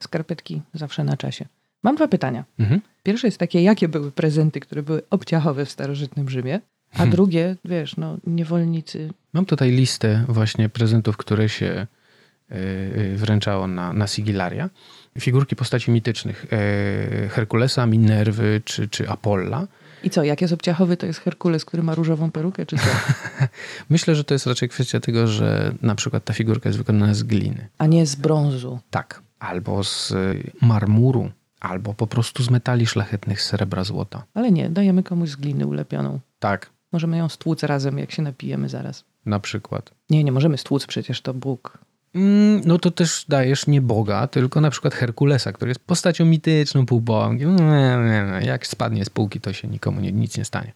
[0.00, 1.46] Skarpetki zawsze na czasie.
[1.82, 2.44] Mam dwa pytania.
[2.58, 2.80] Mhm.
[3.02, 6.60] Pierwsze jest takie, jakie były prezenty, które były obciachowe w starożytnym Rzymie?
[6.92, 7.12] A Hmm.
[7.12, 9.10] drugie, wiesz, no niewolnicy.
[9.32, 14.70] Mam tutaj listę właśnie prezentów, które się e, e, wręczało na, na Sigillaria.
[15.18, 19.66] Figurki postaci mitycznych e, Herkulesa, Minerwy czy, czy Apolla.
[20.04, 22.82] I co, jak jest obciachowy, to jest Herkules, który ma różową perukę, czy co?
[23.90, 27.22] Myślę, że to jest raczej kwestia tego, że na przykład ta figurka jest wykonana z
[27.22, 27.68] gliny.
[27.78, 28.78] A nie z brązu.
[28.90, 29.22] Tak.
[29.38, 34.24] Albo z e, marmuru, albo po prostu z metali szlachetnych, z srebra, złota.
[34.34, 36.20] Ale nie, dajemy komuś z gliny ulepioną.
[36.38, 39.04] Tak, Możemy ją stłuc razem, jak się napijemy zaraz.
[39.26, 39.90] na przykład.
[40.10, 41.78] Nie, nie możemy stłuc, przecież to Bóg.
[42.14, 46.86] Mm, No to też dajesz nie Boga, tylko na przykład Herkulesa, który jest postacią mityczną,
[46.86, 47.56] półbogiem.
[47.56, 48.46] Nie, nie, nie.
[48.46, 50.72] Jak spadnie z półki, to się nikomu nie, nic nie stanie.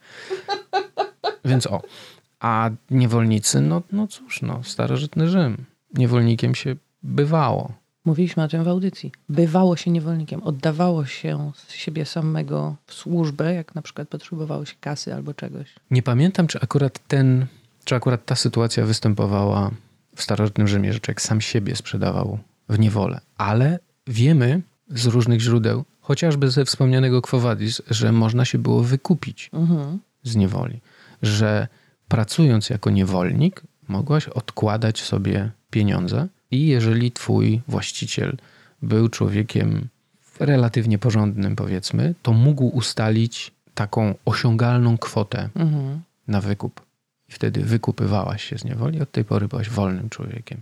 [1.45, 1.81] Więc o.
[2.39, 5.65] A niewolnicy, no, no cóż, no, starożytny Rzym.
[5.93, 7.71] Niewolnikiem się bywało.
[8.05, 9.11] Mówiliśmy o tym w audycji.
[9.29, 14.75] Bywało się niewolnikiem, oddawało się z siebie samego w służbę, jak na przykład potrzebowało się
[14.81, 15.75] kasy albo czegoś.
[15.91, 17.45] Nie pamiętam, czy akurat ten,
[17.85, 19.71] czy akurat ta sytuacja występowała
[20.19, 23.21] w starożytnym Rzymie, że człowiek sam siebie sprzedawał w niewolę.
[23.37, 29.49] Ale wiemy z różnych źródeł, chociażby ze wspomnianego Quo Vadis, że można się było wykupić.
[29.53, 29.99] Mhm.
[30.23, 30.81] z niewoli.
[31.21, 31.67] Że
[32.07, 38.37] pracując jako niewolnik, mogłaś odkładać sobie pieniądze i jeżeli twój właściciel
[38.81, 39.87] był człowiekiem
[40.39, 46.01] relatywnie porządnym, powiedzmy, to mógł ustalić taką osiągalną kwotę Mhm.
[46.27, 46.81] na wykup.
[47.29, 50.61] I wtedy wykupywałaś się z niewoli, od tej pory byłaś wolnym człowiekiem.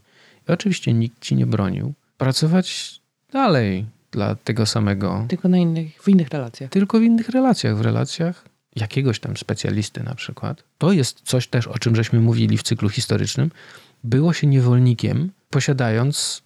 [0.49, 2.99] I oczywiście nikt ci nie bronił pracować
[3.33, 6.69] dalej dla tego samego, Tylko na innych, w innych relacjach.
[6.71, 10.63] tylko w innych relacjach, w relacjach jakiegoś tam specjalisty na przykład.
[10.77, 13.51] To jest coś też, o czym żeśmy mówili w cyklu historycznym.
[14.03, 16.41] Było się niewolnikiem, posiadając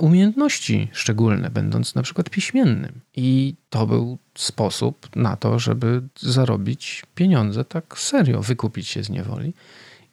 [0.00, 3.00] umiejętności szczególne, będąc na przykład piśmiennym.
[3.16, 9.54] I to był sposób na to, żeby zarobić pieniądze tak serio, wykupić się z niewoli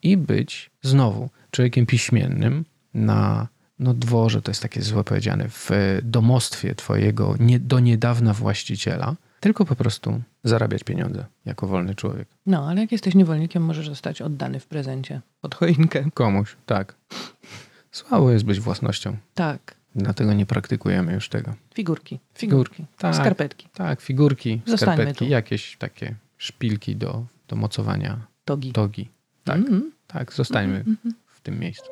[0.04, 3.48] i być znowu człowiekiem piśmiennym na
[3.80, 5.70] no dworze, to jest takie złe powiedziane, w
[6.04, 12.28] domostwie twojego nie, do niedawna właściciela, tylko po prostu zarabiać pieniądze jako wolny człowiek.
[12.46, 16.06] No, ale jak jesteś niewolnikiem, możesz zostać oddany w prezencie pod choinkę.
[16.14, 16.96] Komuś, tak.
[17.96, 19.18] Słabo jest być własnością.
[19.34, 19.76] Tak.
[19.96, 21.54] Dlatego nie praktykujemy już tego.
[21.74, 22.20] Figurki.
[22.34, 23.16] Figurki, tak.
[23.16, 23.68] Skarpetki.
[23.74, 25.32] Tak, figurki, Zostańmy skarpetki, tu.
[25.32, 28.72] jakieś takie szpilki do, do mocowania Togi.
[28.72, 29.10] togi.
[29.44, 29.92] Tak, Mhm.
[30.08, 31.14] tak, zostańmy Mhm.
[31.28, 31.86] w tym miejscu.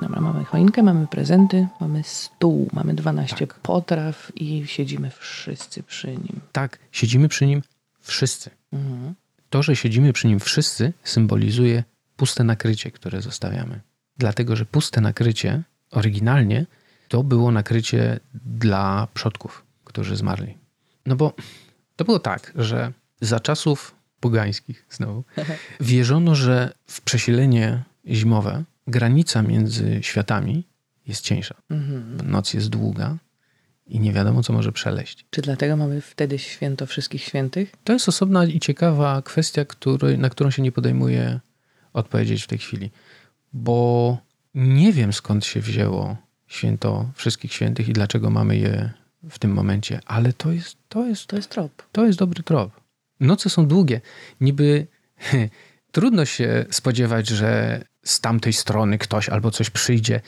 [0.00, 3.54] Dobra, mamy choinkę, mamy prezenty, mamy stół, mamy 12 Tak.
[3.60, 6.40] potraw i siedzimy wszyscy przy nim.
[6.52, 7.62] Tak, siedzimy przy nim
[8.00, 8.50] wszyscy.
[8.72, 9.14] Mhm.
[9.50, 11.84] To, że siedzimy przy nim wszyscy, symbolizuje
[12.16, 13.80] puste nakrycie, które zostawiamy.
[14.18, 16.66] Dlatego, że puste nakrycie oryginalnie
[17.08, 20.58] to było nakrycie dla przodków, którzy zmarli.
[21.06, 21.32] No bo
[21.96, 25.24] to było tak, że za czasów pogańskich znowu
[25.80, 30.64] wierzono, że w przesilenie zimowe granica między światami
[31.06, 31.54] jest cieńsza.
[31.70, 32.30] Mhm.
[32.30, 33.16] Noc jest długa
[33.86, 35.26] i nie wiadomo, co może przeleść.
[35.30, 37.72] Czy dlatego mamy wtedy święto wszystkich świętych?
[37.84, 41.40] To jest osobna i ciekawa kwestia, który, na którą się nie podejmuję
[41.92, 42.90] odpowiedzieć w tej chwili,
[43.52, 44.18] bo
[44.54, 48.90] nie wiem skąd się wzięło święto wszystkich świętych i dlaczego mamy je
[49.30, 51.82] w tym momencie, ale to jest, to jest, To jest trop.
[51.92, 52.80] to jest dobry trop.
[53.20, 54.00] Noce są długie.
[54.40, 54.86] Niby
[55.92, 60.20] trudno się spodziewać, że z tamtej strony ktoś albo coś przyjdzie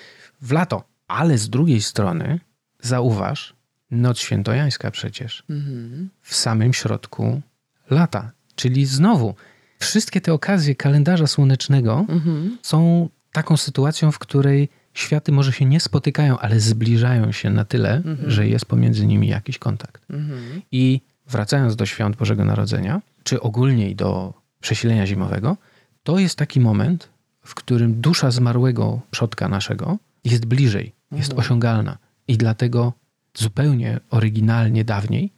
[0.43, 2.41] w lato, ale z drugiej strony
[2.81, 3.55] zauważ,
[3.91, 6.11] noc świętojańska przecież Mhm.
[6.23, 7.41] w samym środku
[7.91, 8.31] lata.
[8.55, 9.35] Czyli znowu,
[9.79, 12.59] wszystkie te okazje kalendarza słonecznego Mhm.
[12.63, 17.95] są taką sytuacją, w której światy może się nie spotykają, ale zbliżają się na tyle,
[17.97, 18.31] Mhm.
[18.31, 20.03] że jest pomiędzy nimi jakiś kontakt.
[20.11, 20.63] Mhm.
[20.73, 25.57] I wracając do świąt Bożego Narodzenia, czy ogólnie do przesilenia zimowego,
[26.03, 27.09] to jest taki moment,
[27.45, 31.39] w którym dusza zmarłego przodka naszego jest bliżej, jest Mhm.
[31.39, 31.99] osiągalna.
[32.29, 32.93] I dlatego
[33.35, 35.33] zupełnie oryginalnie dawniej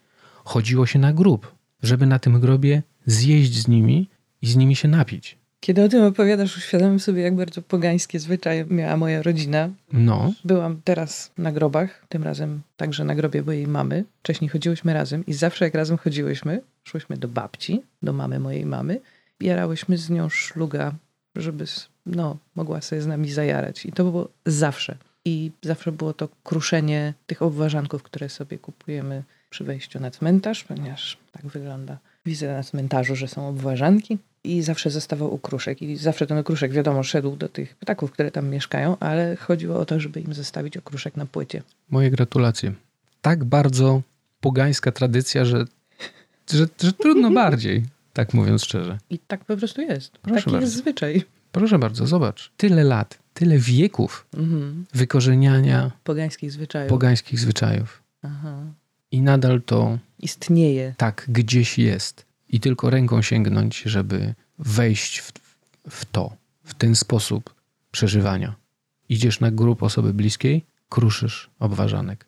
[0.44, 4.08] chodziło się na grób, żeby na tym grobie zjeść z nimi
[4.46, 5.38] i z nimi się napić.
[5.60, 9.70] Kiedy o tym opowiadasz, uświadamiam sobie, jak bardzo pogańskie zwyczaje miała moja rodzina.
[9.92, 14.04] No, Byłam teraz na grobach, tym razem także na grobie mojej mamy.
[14.22, 19.00] Wcześniej chodziłyśmy razem i zawsze jak razem chodziłyśmy, szłyśmy do babci, do mamy mojej mamy,
[19.40, 20.94] jarałyśmy z nią szluga,
[21.36, 21.64] żeby
[22.06, 23.86] no, mogła sobie z nami zajarać.
[23.86, 24.96] I to było zawsze.
[25.24, 31.18] I zawsze było to kruszenie tych obwarzanków, które sobie kupujemy przy wejściu na cmentarz, ponieważ
[31.32, 31.98] tak wygląda.
[32.26, 35.82] Widzę na cmentarzu, że są obwarzanki i zawsze zostawał ukruszek.
[35.82, 39.84] I zawsze ten okruszek, wiadomo, szedł do tych ptaków, które tam mieszkają, ale chodziło o
[39.84, 41.62] to, żeby im zostawić okruszek na płycie.
[41.90, 42.72] moje gratulacje.
[43.22, 44.02] Tak bardzo
[44.40, 45.64] pogańska tradycja, że,
[46.52, 48.98] że, że trudno bardziej, tak mówiąc szczerze.
[49.10, 50.12] I tak po prostu jest.
[50.18, 50.64] Proszę Taki bardzo.
[50.66, 51.24] jest zwyczaj.
[51.52, 52.50] Proszę bardzo, zobacz.
[52.56, 54.84] Tyle lat, tyle wieków Mhm.
[54.94, 56.90] wykorzeniania Pogańskich zwyczajów.
[56.90, 58.02] pogańskich zwyczajów.
[58.22, 58.56] Aha.
[59.10, 60.94] I nadal to Istnieje.
[60.96, 62.25] tak gdzieś jest.
[62.48, 65.32] I tylko ręką sięgnąć, żeby wejść w,
[65.90, 67.54] w to, w ten sposób
[67.90, 68.54] przeżywania.
[69.08, 72.26] Idziesz na grób osoby bliskiej, kruszysz obwarzanek.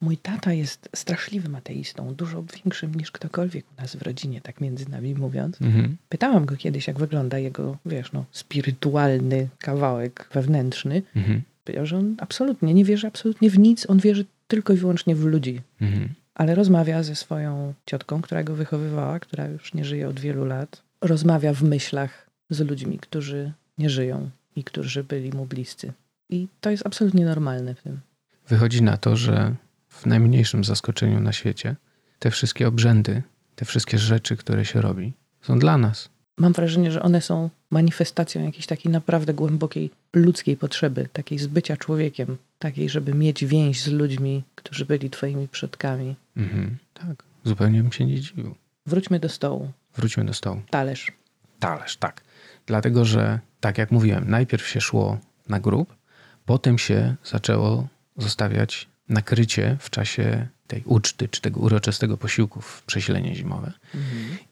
[0.00, 4.90] Mój tata jest straszliwym ateistą, dużo większym niż ktokolwiek u nas w rodzinie, tak między
[4.90, 5.62] nami mówiąc.
[5.62, 5.96] Mhm.
[6.08, 11.02] Pytałam go kiedyś, jak wygląda jego, wiesz, no, spirytualny kawałek wewnętrzny.
[11.16, 11.42] Mhm.
[11.64, 15.24] Powiedział, że on absolutnie nie wierzy absolutnie w nic, on wierzy tylko i wyłącznie w
[15.24, 15.60] ludzi.
[15.80, 16.08] Mhm.
[16.34, 20.82] Ale rozmawia ze swoją ciotką, która go wychowywała, która już nie żyje od wielu lat.
[21.00, 25.92] Rozmawia w myślach z ludźmi, którzy nie żyją i którzy byli mu bliscy.
[26.30, 28.00] I to jest absolutnie normalne w tym.
[28.48, 29.54] Wychodzi na to, że
[29.88, 31.76] w najmniejszym zaskoczeniu na świecie
[32.18, 33.22] te wszystkie obrzędy,
[33.56, 36.08] te wszystkie rzeczy, które się robi, są dla nas.
[36.38, 41.76] Mam wrażenie, że one są manifestacją jakiejś takiej naprawdę głębokiej ludzkiej potrzeby, takiej z bycia
[41.76, 46.16] człowiekiem, takiej, żeby mieć więź z ludźmi, którzy byli twoimi przodkami.
[46.36, 46.76] Mhm.
[46.94, 47.22] Tak.
[47.44, 48.54] Zupełnie bym się nie dziwił.
[48.86, 49.72] Wróćmy do stołu.
[49.96, 50.62] Wróćmy do stołu.
[50.70, 51.12] Talerz.
[51.60, 52.22] Talerz, tak.
[52.66, 55.96] Dlatego, że tak jak mówiłem, najpierw się szło na grób,
[56.46, 63.34] potem się zaczęło zostawiać nakrycie w czasie tej uczty czy tego uroczystego posiłku w przesilenie
[63.34, 63.72] zimowe.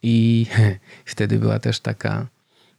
[0.03, 0.46] I
[1.12, 2.27] wtedy była też taka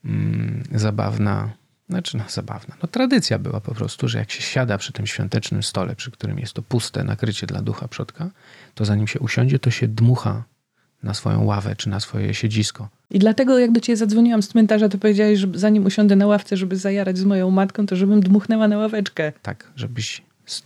[0.06, 1.54] mm, zabawna,
[1.90, 5.64] znaczy no zabawna, no tradycja była po prostu, że jak się siada przy tym świątecznym
[5.64, 8.30] stole, przy którym jest to puste nakrycie dla ducha przodka,
[8.76, 10.44] to zanim się usiądzie, to się dmucha
[11.04, 12.90] na swoją ławę czy na swoje siedzisko.
[13.10, 16.58] I dlatego jak do ciebie zadzwoniłam z cmentarza, to powiedziałeś, że zanim usiądę na ławce,
[16.58, 19.34] żeby zajarać z moją matką, to żebym dmuchnęła na ławeczkę.
[19.42, 20.22] Tak, żebyś,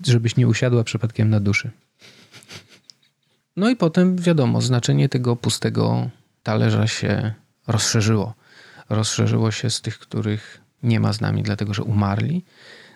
[0.06, 1.72] żebyś nie usiadła przypadkiem na duszy.
[3.56, 6.10] No i potem wiadomo, znaczenie tego pustego
[6.44, 7.34] talerza się
[7.68, 8.34] rozszerzyło.
[8.90, 12.44] Rozszerzyło się z tych, których nie ma z nami, dlatego że umarli,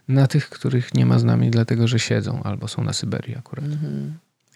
[0.08, 3.66] na tych, których nie ma z nami, dlatego że siedzą albo są na Syberii akurat.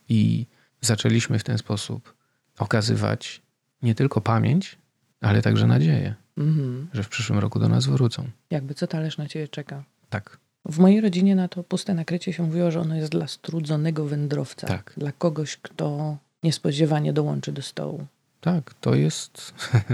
[0.09, 0.45] I
[0.81, 2.13] zaczęliśmy w ten sposób
[2.59, 3.41] okazywać
[3.81, 4.77] nie tylko pamięć,
[5.21, 6.87] ale także nadzieję, Mhm.
[6.93, 8.27] że w przyszłym roku do nas wrócą.
[8.49, 9.83] Jakby co talerz na ciebie czeka.
[10.09, 14.05] Tak, W mojej rodzinie na to puste nakrycie się mówiło, że ono jest dla strudzonego
[14.05, 14.67] wędrowca.
[14.67, 14.93] Tak.
[14.97, 18.05] Dla kogoś, kto niespodziewanie dołączy do stołu.
[18.41, 19.53] tak, to jest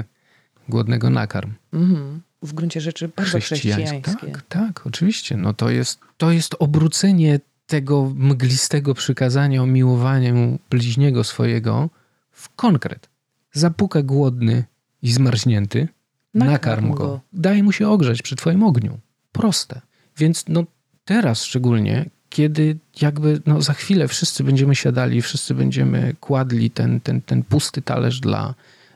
[0.69, 1.53] głodnego nakarm.
[1.73, 2.21] Mhm.
[2.41, 4.01] W gruncie rzeczy bardzo chrześcijańskie.
[4.01, 5.37] Tak, tak, oczywiście.
[5.37, 11.89] No to jest, to jest obrócenie tego mglistego przykazania o miłowaniu bliźniego swojego
[12.31, 13.09] w konkret.
[13.53, 14.63] Zapuka głodny
[15.01, 15.87] i zmarznięty,
[16.33, 16.95] Nakarm nakarm, go.
[16.95, 17.21] go.
[17.33, 18.99] Daj mu się ogrzać przy twoim ogniu.
[19.31, 19.81] Proste.
[20.17, 20.63] Więc no
[21.05, 27.21] teraz szczególnie, kiedy jakby no za chwilę wszyscy będziemy siadali, wszyscy będziemy kładli ten, ten,
[27.21, 28.53] ten pusty talerz dla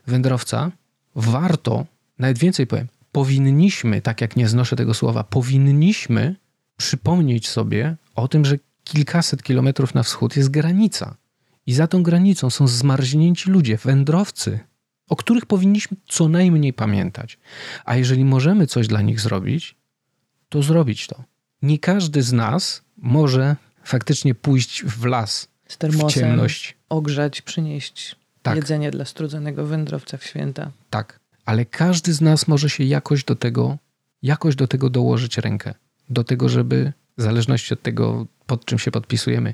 [0.08, 0.72] wędrowca,
[1.16, 1.86] warto,
[2.20, 2.88] nawet więcej powiem,
[3.20, 6.36] powinniśmy, tak jak nie znoszę tego słowa, powinniśmy
[6.78, 11.16] przypomnieć sobie o tym, że kilkaset kilometrów na wschód jest granica.
[11.66, 14.60] I za tą granicą są zmarznięci ludzie, wędrowcy,
[15.10, 17.38] o których powinniśmy co najmniej pamiętać.
[17.86, 19.76] A jeżeli możemy coś dla nich zrobić,
[20.50, 21.24] to zrobić to.
[21.62, 26.76] Nie każdy z nas może faktycznie pójść w las, Z w termosem ciemność.
[26.90, 28.56] ogrzać, przynieść Tak.
[28.56, 30.72] jedzenie dla strudzonego wędrowca w święta.
[30.90, 33.78] Tak, ale każdy z nas może się jakoś do tego,
[34.22, 35.74] jakoś do tego dołożyć rękę.
[36.10, 39.54] Do tego, żeby, w zależności od tego, pod czym się podpisujemy,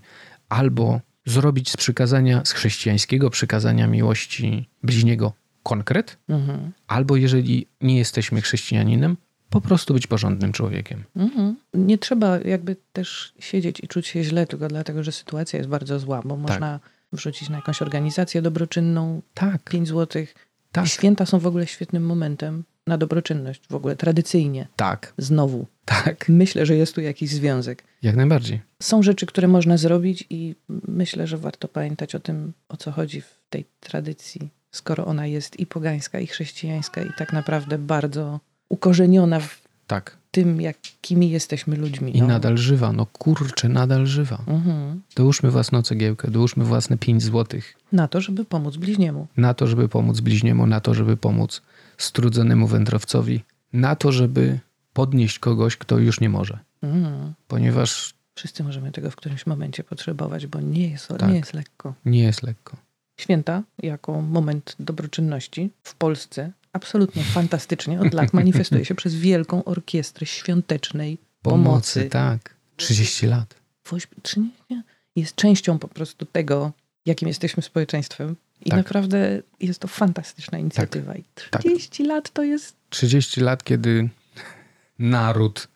[0.49, 6.71] albo zrobić z przykazania, z chrześcijańskiego przykazania miłości bliźniego konkret, Mhm.
[6.87, 9.17] albo jeżeli nie jesteśmy chrześcijaninem,
[9.49, 11.03] po prostu być porządnym człowiekiem.
[11.15, 11.55] Mhm.
[11.73, 15.99] Nie trzeba jakby też siedzieć i czuć się źle, tylko dlatego, że sytuacja jest bardzo
[15.99, 16.79] zła, bo można
[17.13, 20.35] wrzucić na jakąś organizację dobroczynną Tak, 5 złotych.
[20.71, 24.67] Tak, Święta są w ogóle świetnym momentem na dobroczynność, w ogóle tradycyjnie.
[24.75, 25.65] tak, Znowu.
[25.85, 27.83] tak, Myślę, że jest tu jakiś związek.
[28.01, 28.61] jak najbardziej.
[28.81, 30.55] Są rzeczy, które można zrobić i
[30.87, 35.59] myślę, że warto pamiętać o tym, o co chodzi w tej tradycji, skoro ona jest
[35.59, 39.60] i pogańska, i chrześcijańska, i tak naprawdę bardzo ukorzeniona w
[39.91, 40.17] Tak.
[40.31, 42.17] tym, jakimi jesteśmy ludźmi.
[42.17, 42.27] I no.
[42.27, 44.43] nadal żywa, no kurczę, nadal żywa.
[44.47, 45.01] Mhm.
[45.15, 49.27] Dołóżmy własną cegiełkę, dołóżmy własne 5 złotych Na to, żeby pomóc bliźniemu.
[49.37, 51.61] na to, żeby pomóc bliźniemu, na to, żeby pomóc
[51.97, 54.59] strudzonemu wędrowcowi, na to, żeby
[54.93, 56.59] podnieść kogoś, kto już nie może.
[56.81, 57.33] Mhm.
[57.47, 61.29] Ponieważ Wszyscy możemy tego w którymś momencie potrzebować, bo nie jest, Tak.
[61.29, 61.93] nie jest lekko.
[62.05, 62.77] nie jest lekko.
[63.17, 70.25] Święta jako moment dobroczynności w Polsce absolutnie fantastycznie od lat manifestuje się przez wielką orkiestrę
[70.25, 71.63] świątecznej Pomocy,
[71.99, 72.09] pomocy.
[72.09, 72.55] tak.
[72.75, 73.55] 30 lat.
[75.15, 76.71] Jest częścią po prostu tego,
[77.05, 78.35] jakim jesteśmy społeczeństwem.
[78.65, 78.77] I Tak.
[78.77, 81.15] naprawdę jest to fantastyczna inicjatywa.
[81.15, 81.61] I Tak.
[81.61, 84.09] 30 lat to jest 30 lat, kiedy
[84.99, 85.67] naród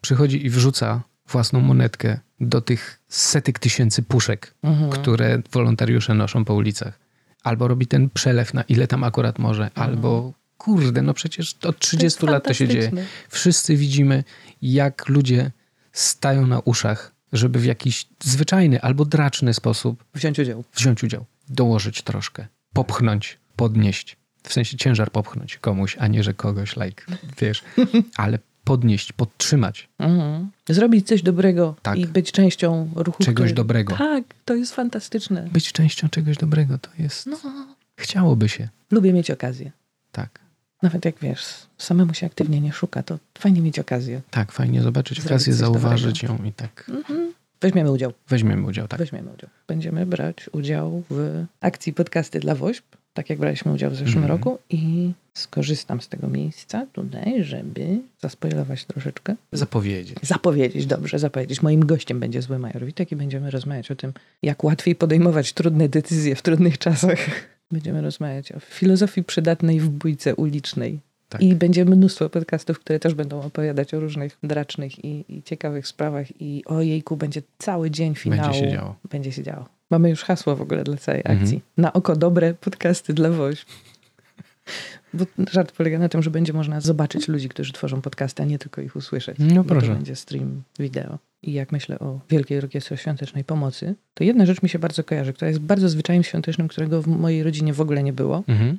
[0.00, 4.90] przychodzi i wrzuca własną monetkę do tych setek tysięcy puszek, Mhm.
[4.90, 6.98] które wolontariusze noszą po ulicach.
[7.42, 12.26] Albo robi ten przelew na ile tam akurat może, albo kurde, no przecież od 30
[12.26, 12.90] lat to się dzieje.
[13.28, 14.24] Wszyscy widzimy,
[14.62, 15.50] jak ludzie
[15.92, 20.64] stają na uszach, żeby w jakiś zwyczajny albo draczny sposób Wziąć udział.
[20.74, 24.16] wziąć udział, dołożyć troszkę, popchnąć, podnieść.
[24.42, 27.04] W sensie ciężar popchnąć komuś, a nie, że kogoś, like,
[27.40, 27.64] wiesz,
[28.16, 30.50] ale podnieść, podtrzymać Mhm.
[30.68, 31.98] Zrobić coś dobrego Tak.
[31.98, 33.24] i być częścią ruchu.
[33.24, 33.54] czegoś który...
[33.54, 33.96] dobrego.
[33.96, 35.48] Tak, to jest fantastyczne.
[35.52, 37.26] Być częścią czegoś dobrego to jest.
[37.26, 37.36] No,
[37.96, 38.68] Chciałoby się.
[38.90, 39.72] lubię mieć okazję.
[40.12, 40.38] Tak.
[40.82, 41.44] Nawet jak wiesz,
[41.78, 44.20] samemu się aktywnie nie szuka, to fajnie mieć okazję.
[44.30, 47.32] Tak, fajnie zobaczyć Zrobić okazję, zauważyć ją i tak Mhm.
[47.60, 48.12] Weźmiemy udział.
[48.28, 48.88] weźmiemy udział.
[48.88, 48.98] Tak.
[48.98, 49.50] Weźmiemy udział.
[49.68, 52.84] Będziemy brać udział w akcji podcasty dla WOŚP.
[53.18, 54.30] Tak jak braliśmy udział w zeszłym Mhm.
[54.30, 59.34] roku i skorzystam z tego miejsca tutaj, żeby zaspoilować troszeczkę.
[59.52, 60.14] Zapowiedzi.
[60.22, 61.62] Zapowiedzieć, dobrze, zapowiedzieć.
[61.62, 64.12] Moim gościem będzie Zły Major Witek i będziemy rozmawiać o tym,
[64.42, 67.18] jak łatwiej podejmować trudne decyzje w trudnych czasach.
[67.72, 70.98] Będziemy rozmawiać o filozofii przydatnej w bójce ulicznej.
[71.28, 71.42] Tak.
[71.42, 76.26] I będzie mnóstwo podcastów, które też będą opowiadać o różnych dracznych i, i ciekawych sprawach.
[76.40, 78.42] I o jejku, będzie cały dzień finału.
[78.42, 78.94] Będzie się działo.
[79.10, 79.64] Będzie się działo.
[79.90, 81.38] Mamy już hasło w ogóle dla całej Mhm.
[81.38, 81.60] akcji.
[81.76, 83.66] Na oko dobre podcasty dla woźb.
[85.14, 88.58] Bo żart polega na tym, że będzie można zobaczyć ludzi, którzy tworzą podcasty, a nie
[88.58, 89.36] tylko ich usłyszeć.
[89.38, 89.86] No Bo proszę.
[89.88, 91.18] To będzie stream wideo.
[91.42, 95.32] I jak myślę o Wielkiej Orkiestrze Świątecznej Pomocy, to jedna rzecz mi się bardzo kojarzy,
[95.32, 98.78] która jest bardzo zwyczajem świątecznym, którego w mojej rodzinie w ogóle nie było, Mhm.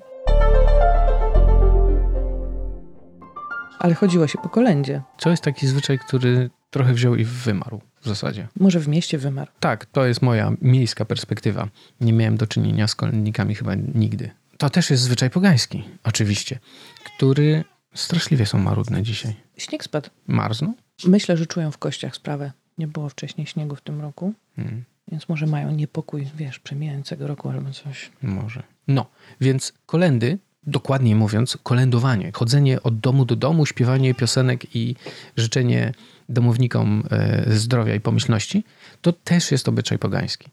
[3.79, 5.01] Ale chodziło się po kolędzie.
[5.19, 8.47] To jest taki zwyczaj, który trochę wziął i wymarł w zasadzie.
[8.59, 9.51] Może w mieście wymarł.
[9.59, 11.67] Tak, to jest moja miejska perspektywa.
[12.01, 14.31] Nie miałem do czynienia z kolędnikami chyba nigdy.
[14.57, 16.59] To też jest zwyczaj pogański, oczywiście,
[17.05, 17.63] który
[17.93, 19.35] straszliwie są marudne dzisiaj.
[19.57, 20.09] Śnieg spadł.
[20.27, 20.73] Marzną?
[21.05, 22.51] Myślę, że czują w kościach sprawę.
[22.77, 27.49] Nie było wcześniej śniegu w tym roku, Hmm, więc może mają niepokój, wiesz, przemijającego roku
[27.49, 28.11] albo coś.
[28.21, 28.63] może.
[28.87, 29.05] No,
[29.41, 30.37] więc kolendy,
[30.67, 34.95] dokładniej mówiąc, kolędowanie, chodzenie od domu do domu, śpiewanie piosenek i
[35.37, 35.93] życzenie
[36.29, 38.63] domownikom e, zdrowia i pomyślności,
[39.01, 40.47] to też jest obyczaj pogański.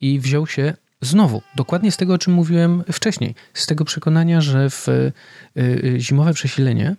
[0.00, 4.70] I wziął się znowu, dokładnie z tego, o czym mówiłem wcześniej, z tego przekonania, że
[4.70, 5.12] w e,
[5.56, 6.96] e, zimowe przesilenie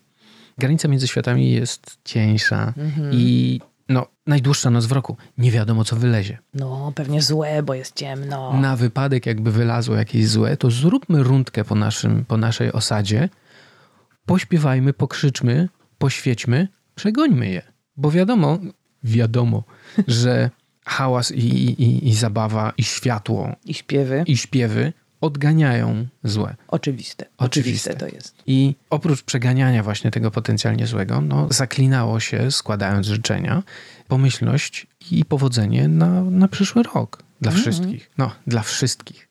[0.57, 3.14] granica między światami jest cieńsza Mhm.
[3.14, 5.17] i no, najdłuższa noc w roku.
[5.37, 6.37] Nie wiadomo, co wylezie.
[6.53, 8.53] No, pewnie złe, bo jest ciemno.
[8.53, 13.29] Na wypadek, jakby wylazło jakieś złe, to zróbmy rundkę po, naszym, po naszej osadzie,
[14.25, 17.61] pośpiewajmy, pokrzyczmy, poświećmy, przegońmy je.
[17.97, 18.59] Bo wiadomo,
[19.03, 19.63] wiadomo,
[20.07, 20.49] że
[20.85, 21.45] hałas i,
[21.83, 24.23] i, i, zabawa, i światło, I śpiewy.
[24.27, 26.55] i śpiewy odganiają złe.
[26.67, 27.26] Oczywiste.
[27.38, 27.91] Oczywiste.
[27.91, 28.36] Oczywiste to jest.
[28.47, 33.63] I oprócz przeganiania właśnie tego potencjalnie złego, no, zaklinało się, składając życzenia,
[34.07, 37.24] pomyślność i powodzenie na, na przyszły rok.
[37.41, 37.61] Dla Mhm.
[37.61, 38.11] wszystkich.
[38.17, 39.28] No, dla wszystkich.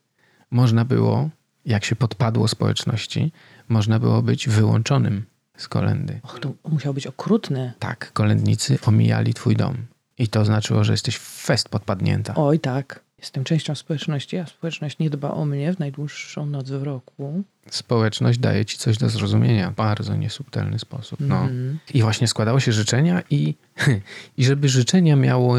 [0.51, 1.31] Można było,
[1.65, 3.33] jak się podpadło społeczności,
[3.69, 5.25] można było być wyłączonym
[5.57, 6.21] z kolendy.
[6.23, 7.73] Och, to musiał być okrutny.
[7.79, 9.77] Tak, kolędnicy omijali twój dom.
[10.19, 12.35] I to znaczyło, że jesteś fest podpadnięta.
[12.37, 13.01] Oj tak.
[13.21, 17.45] Jestem częścią społeczności, a społeczność nie dba o mnie w najdłuższą noc w roku.
[17.71, 21.21] Społeczność daje ci coś do zrozumienia w bardzo niesubtelny sposób.
[21.21, 21.37] No.
[21.37, 21.79] Mhm.
[21.95, 23.55] I właśnie składało się życzenia i,
[24.39, 25.57] i żeby życzenia miało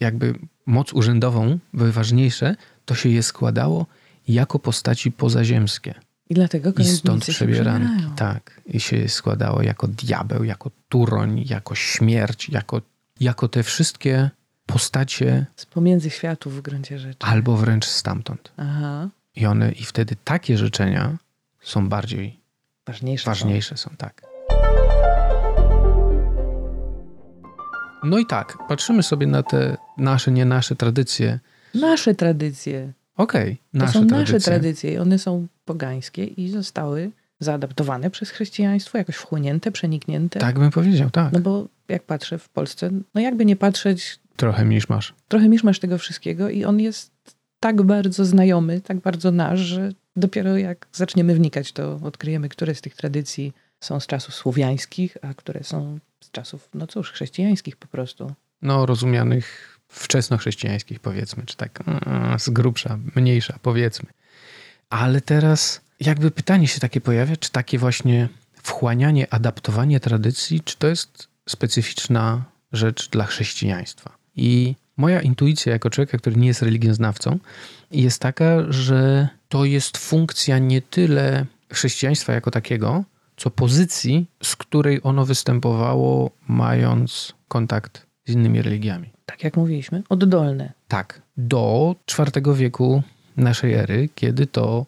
[0.00, 0.34] jakby
[0.66, 3.86] moc urzędową, były ważniejsze, to się je składało
[4.28, 5.94] jako postaci pozaziemskie.
[6.30, 8.04] I dlatego I stąd przebieranki.
[8.16, 8.60] Tak.
[8.66, 12.82] I się składało jako diabeł, jako turoń, jako śmierć, jako,
[13.20, 14.30] jako te wszystkie
[14.72, 17.16] postacie Z pomiędzy światów w gruncie rzeczy.
[17.20, 18.52] albo wręcz stamtąd.
[18.56, 19.08] Aha.
[19.36, 21.16] I one, i wtedy takie życzenia
[21.60, 22.40] są bardziej
[22.86, 23.24] Ważniejsze.
[23.24, 23.30] są.
[23.30, 24.22] Ważniejsze są, tak.
[28.04, 31.38] No i tak, patrzymy sobie na te nasze, nie nasze tradycje.
[31.74, 32.92] Nasze tradycje.
[33.16, 34.34] Okej, To nasze są tradycje.
[34.34, 37.10] nasze tradycje i one są pogańskie i zostały
[37.40, 40.40] zaadaptowane przez chrześcijaństwo, jakoś wchłonięte, przeniknięte.
[40.40, 41.32] Tak bym powiedział, tak.
[41.32, 45.14] No bo jak patrzę w Polsce, no jakby nie patrzeć, Trochę misz masz.
[45.28, 47.12] trochę miszmasz tego wszystkiego i on jest
[47.60, 52.80] tak bardzo znajomy, tak bardzo nasz, że dopiero jak zaczniemy wnikać, to odkryjemy, które z
[52.80, 57.86] tych tradycji są z czasów słowiańskich, a które są z czasów, no cóż, chrześcijańskich po
[57.86, 58.32] prostu.
[58.62, 64.08] No, rozumianych wczesnochrześcijańskich, powiedzmy, czy tak mm, z grubsza, mniejsza, powiedzmy.
[64.90, 68.28] Ale teraz jakby pytanie się takie pojawia, czy takie właśnie
[68.62, 74.19] wchłanianie, adaptowanie tradycji, czy to jest specyficzna rzecz dla chrześcijaństwa.
[74.40, 77.38] I moja intuicja jako człowieka, który nie jest religioznawcą,
[77.90, 83.04] jest taka, że to jest funkcja nie tyle chrześcijaństwa jako takiego,
[83.36, 89.10] co pozycji, z której ono występowało, mając kontakt z innymi religiami.
[89.26, 90.72] Tak jak mówiliśmy, oddolne.
[90.88, 93.02] Tak, do IV wieku
[93.36, 94.86] naszej ery, kiedy to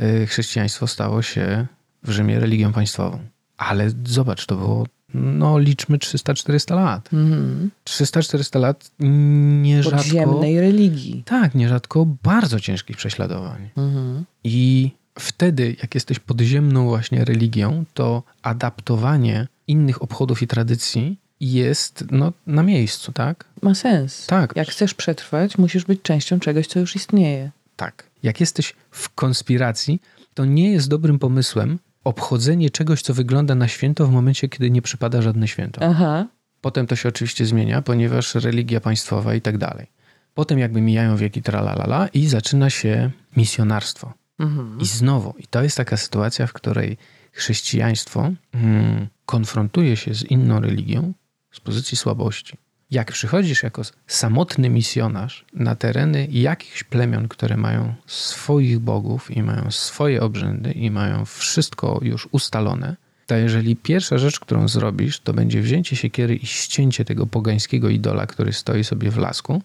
[0.00, 1.66] y, chrześcijaństwo stało się
[2.02, 3.18] w Rzymie religią państwową.
[3.56, 7.12] Ale zobacz, to było, no liczmy 300-400 lat.
[7.12, 7.70] Mhm.
[7.84, 9.98] 300-400 lat nierzadko...
[9.98, 11.22] Podziemnej religii.
[11.26, 13.70] Tak, nierzadko bardzo ciężkich prześladowań.
[13.76, 14.24] Mhm.
[14.44, 22.32] I wtedy, jak jesteś podziemną właśnie religią, to adaptowanie innych obchodów i tradycji jest no,
[22.46, 23.44] na miejscu, tak?
[23.62, 24.26] Ma sens.
[24.26, 24.56] Tak.
[24.56, 27.50] Jak chcesz przetrwać, musisz być częścią czegoś, co już istnieje.
[27.76, 28.06] Tak.
[28.22, 30.00] Jak jesteś w konspiracji,
[30.34, 34.82] to nie jest dobrym pomysłem obchodzenie czegoś, co wygląda na święto w momencie, kiedy nie
[34.82, 35.80] przypada żadne święto.
[35.84, 36.26] Aha.
[36.60, 39.86] Potem to się oczywiście zmienia, ponieważ religia państwowa i tak dalej.
[40.34, 44.12] Potem jakby mijają wieki tralalala i zaczyna się misjonarstwo.
[44.38, 44.78] Mhm.
[44.80, 46.96] I znowu, i to jest taka sytuacja, w której
[47.32, 51.12] chrześcijaństwo mm, konfrontuje się z inną religią
[51.52, 52.56] z pozycji słabości.
[52.92, 59.70] Jak przychodzisz jako samotny misjonarz na tereny jakichś plemion, które mają swoich bogów i mają
[59.70, 65.60] swoje obrzędy i mają wszystko już ustalone, to jeżeli pierwsza rzecz, którą zrobisz, to będzie
[65.60, 69.62] wzięcie siekiery i ścięcie tego pogańskiego idola, który stoi sobie w lasku,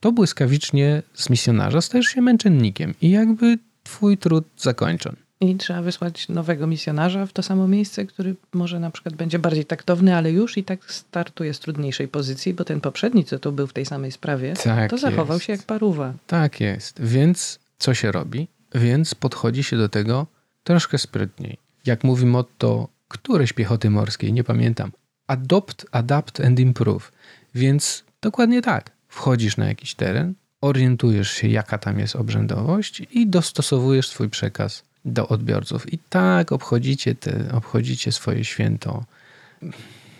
[0.00, 5.25] to błyskawicznie z misjonarza stajesz się męczennikiem i jakby twój trud zakończony.
[5.40, 9.64] I trzeba wysłać nowego misjonarza w to samo miejsce, który może na przykład będzie bardziej
[9.64, 13.66] taktowny, ale już i tak startuje z trudniejszej pozycji, bo ten poprzedni, co tu był
[13.66, 15.46] w tej samej sprawie, Tak to zachował jest.
[15.46, 16.14] się jak paruwa.
[16.26, 17.02] Tak jest.
[17.02, 18.48] Więc co się robi?
[18.74, 20.26] Więc podchodzi się do tego
[20.64, 21.58] troszkę sprytniej.
[21.86, 24.92] Jak mówi motto któreś piechoty morskiej, nie pamiętam.
[25.26, 27.12] Adopt, adapt and improve.
[27.54, 28.90] Więc dokładnie tak.
[29.08, 35.28] Wchodzisz na jakiś teren, orientujesz się, jaka tam jest obrzędowość i dostosowujesz swój przekaz do
[35.28, 35.92] odbiorców.
[35.92, 39.04] I tak obchodzicie, te, obchodzicie swoje święto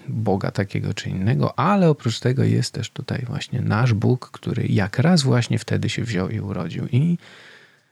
[0.09, 4.99] Boga takiego czy innego, ale oprócz tego jest też tutaj właśnie nasz Bóg, który jak
[4.99, 7.19] raz właśnie wtedy się wziął i urodził i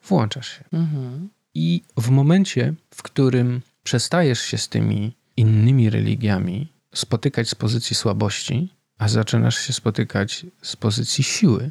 [0.09, 0.64] włączasz się.
[0.72, 1.28] Mhm.
[1.55, 8.68] I w momencie, w którym przestajesz się z tymi innymi religiami spotykać z pozycji słabości,
[8.99, 11.70] a zaczynasz się spotykać z pozycji siły,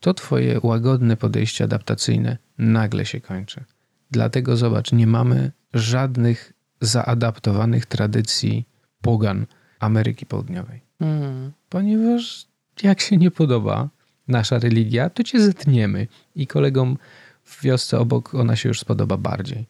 [0.00, 3.64] to twoje łagodne podejście adaptacyjne nagle się kończy.
[4.12, 8.66] Dlatego zobacz, nie mamy żadnych zaadaptowanych tradycji
[9.00, 9.46] pogan
[9.80, 10.80] Ameryki Południowej.
[11.00, 11.52] Mhm.
[11.68, 12.46] Ponieważ
[12.82, 13.88] jak się nie podoba
[14.28, 16.06] nasza religia, to cię zetniemy.
[16.36, 16.98] I kolegom
[17.44, 19.66] w wiosce obok ona się już spodoba bardziej.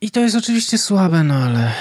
[0.00, 1.72] I to jest oczywiście słabe, no ale.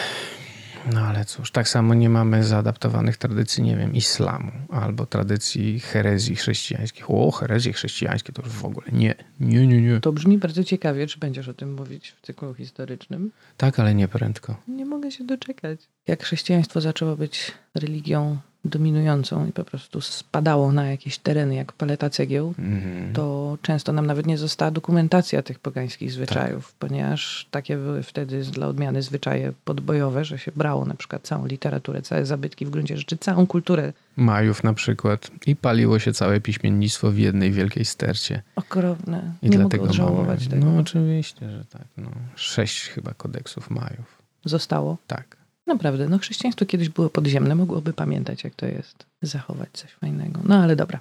[0.91, 6.35] No ale cóż, tak samo nie mamy zaadaptowanych tradycji, nie wiem, islamu albo tradycji herezji
[6.35, 7.11] chrześcijańskich.
[7.11, 9.15] O, herezje chrześcijańskie to już w ogóle nie.
[9.39, 9.99] Nie, nie, nie.
[9.99, 13.31] To brzmi bardzo ciekawie, czy będziesz o tym mówić w cyklu historycznym.
[13.57, 14.55] Tak, ale nie prędko.
[14.67, 15.79] Nie mogę się doczekać.
[16.07, 22.09] Jak chrześcijaństwo zaczęło być religią dominującą i po prostu spadało na jakieś tereny jak paleta
[22.09, 23.13] cegieł, Mhm.
[23.13, 28.67] to często nam nawet nie została dokumentacja tych pogańskich zwyczajów, ponieważ takie były wtedy dla
[28.67, 33.17] odmiany zwyczaje podbojowe, że się brało na przykład całą literaturę, całe zabytki w gruncie rzeczy,
[33.17, 35.31] całą kulturę Majów na przykład.
[35.45, 38.41] I paliło się całe piśmiennictwo w jednej wielkiej stercie.
[38.55, 39.33] okropne.
[39.41, 40.65] I nie dlatego mamy, tego.
[40.65, 41.85] No oczywiście, że tak.
[41.97, 42.09] No.
[42.35, 44.21] Sześć chyba kodeksów Majów.
[44.45, 44.97] Zostało.
[45.07, 45.37] Tak.
[45.67, 50.39] Naprawdę, no chrześcijaństwo kiedyś było podziemne, mogłoby pamiętać jak to jest, zachować coś fajnego.
[50.45, 50.99] No ale dobra.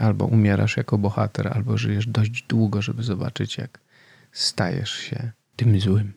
[0.00, 3.78] Albo umierasz jako bohater, albo żyjesz dość długo, żeby zobaczyć, jak
[4.32, 6.12] stajesz się tym złym.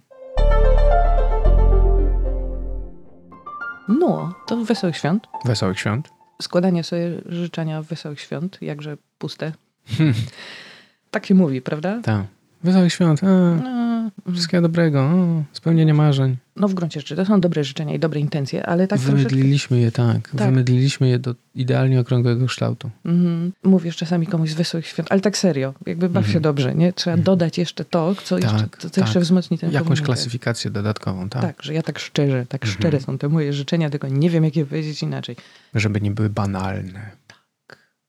[3.88, 5.28] No, to wesołych świąt.
[5.46, 6.10] Wesołych świąt.
[6.42, 9.52] składanie sobie życzenia wesołych świąt, jakże puste.
[11.12, 12.00] tak się mówi, prawda?
[12.04, 12.26] Tak.
[12.64, 13.24] Wesołych świąt.
[13.24, 13.85] A, No,
[14.34, 15.00] wszystkiego dobrego.
[15.02, 16.38] O, spełnienie marzeń.
[16.56, 19.30] no w gruncie rzeczy to są dobre życzenia i dobre intencje, ale tak troszeczkę...
[19.30, 20.30] Wymydliliśmy je tak.
[20.34, 22.90] Wymydliliśmy je do idealnie okrągłego kształtu.
[23.06, 23.52] Mhm.
[23.64, 26.42] Mówisz czasami komuś z wesołych świąt, ale tak serio, jakby baw się Mhm.
[26.44, 26.94] dobrze, nie?
[26.94, 29.06] Trzeba dodać jeszcze to, co, jeszcze, Tak, co, co tak.
[29.06, 30.06] jeszcze wzmocni ten Jakąś komunikat.
[30.06, 31.42] klasyfikację dodatkową, tak?
[31.42, 32.80] Tak, że ja tak szczerze, tak Mhm.
[32.80, 35.36] szczere są te moje życzenia, tylko nie wiem, jak je powiedzieć inaczej.
[35.76, 37.12] Żeby nie były banalne.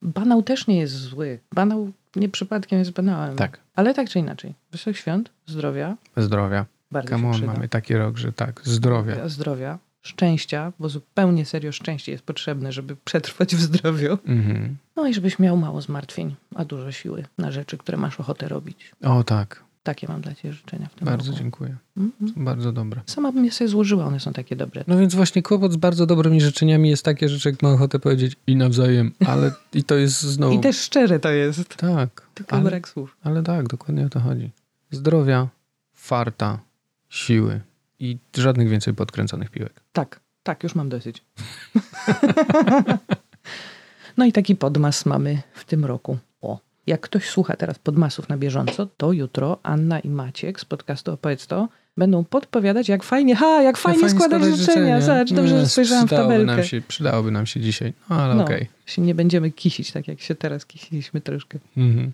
[0.03, 1.39] Banał też nie jest zły.
[1.55, 3.37] Banał nie przypadkiem jest banałem.
[3.37, 3.61] Tak.
[3.75, 4.55] Ale tak czy inaczej.
[4.73, 6.67] Wesołych świąt, zdrowia, Zdrowia.
[6.91, 8.61] bardzo Come on, mamy taki rok, że tak.
[8.65, 9.29] Zdrowia.
[9.29, 14.19] zdrowia, szczęścia, bo zupełnie serio szczęście jest potrzebne, żeby przetrwać w zdrowiu.
[14.27, 14.77] Mhm.
[14.97, 18.93] No i żebyś miał mało zmartwień, a dużo siły na rzeczy, które masz ochotę robić.
[19.03, 19.66] O tak.
[19.87, 21.39] Takie mam dla Ciebie życzenia w tym Bardzo roku.
[21.43, 21.77] dziękuję.
[21.97, 22.35] Mhm.
[22.35, 23.01] Są bardzo dobre.
[23.07, 24.85] Sama bym je sobie złożyła, one są takie dobre.
[24.87, 28.37] No więc właśnie kłopot z bardzo dobrymi życzeniami jest takie, że człowiek ma ochotę powiedzieć
[28.47, 30.55] i nawzajem, ale i to jest znowu...
[30.55, 33.17] I też szczere to jest, Tak, tylko ale, brak słów.
[33.23, 34.51] ale tak, dokładnie o to chodzi.
[34.91, 35.49] Zdrowia,
[35.95, 36.59] farta,
[37.09, 37.61] siły
[38.01, 39.73] i żadnych więcej podkręconych piłek.
[39.93, 41.23] Tak, tak, już mam dosyć.
[44.17, 46.19] no i taki podmas mamy w tym roku.
[46.41, 46.59] O.
[46.87, 51.47] Jak ktoś słucha teraz podmasów na bieżąco, to jutro Anna i Maciek z podcastu Opowiedz
[51.47, 55.01] to będą podpowiadać, jak fajnie, ha, jak fajnie, składać życzenia.
[55.01, 56.45] Zobacz, dobrze, że spojrzałam w tabelkę.
[56.57, 58.69] Nam się, przydałoby nam się dzisiaj, no ale No, okej.
[58.87, 61.59] się nie będziemy kisić, tak jak się teraz kisiliśmy troszkę.
[61.77, 62.13] Mhm.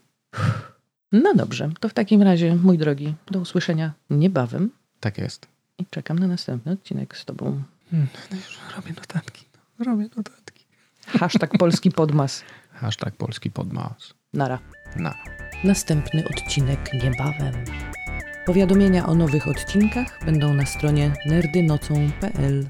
[1.13, 4.71] No dobrze, to w takim razie, mój drogi, do usłyszenia niebawem
[5.01, 5.47] Tak jest.
[5.79, 7.63] i czekam na następny odcinek z tobą.
[7.91, 9.45] Hmm, no już robię notatki.
[9.79, 10.65] No, robię notatki.
[11.07, 12.43] Hashtag polski podmas.
[12.73, 14.15] Hashtag polski podmas.
[14.35, 14.59] Nara.
[14.97, 15.15] Na.
[15.65, 17.65] Następny odcinek niebawem.
[18.47, 22.67] Powiadomienia o nowych odcinkach będą na stronie nerdynocą.pl.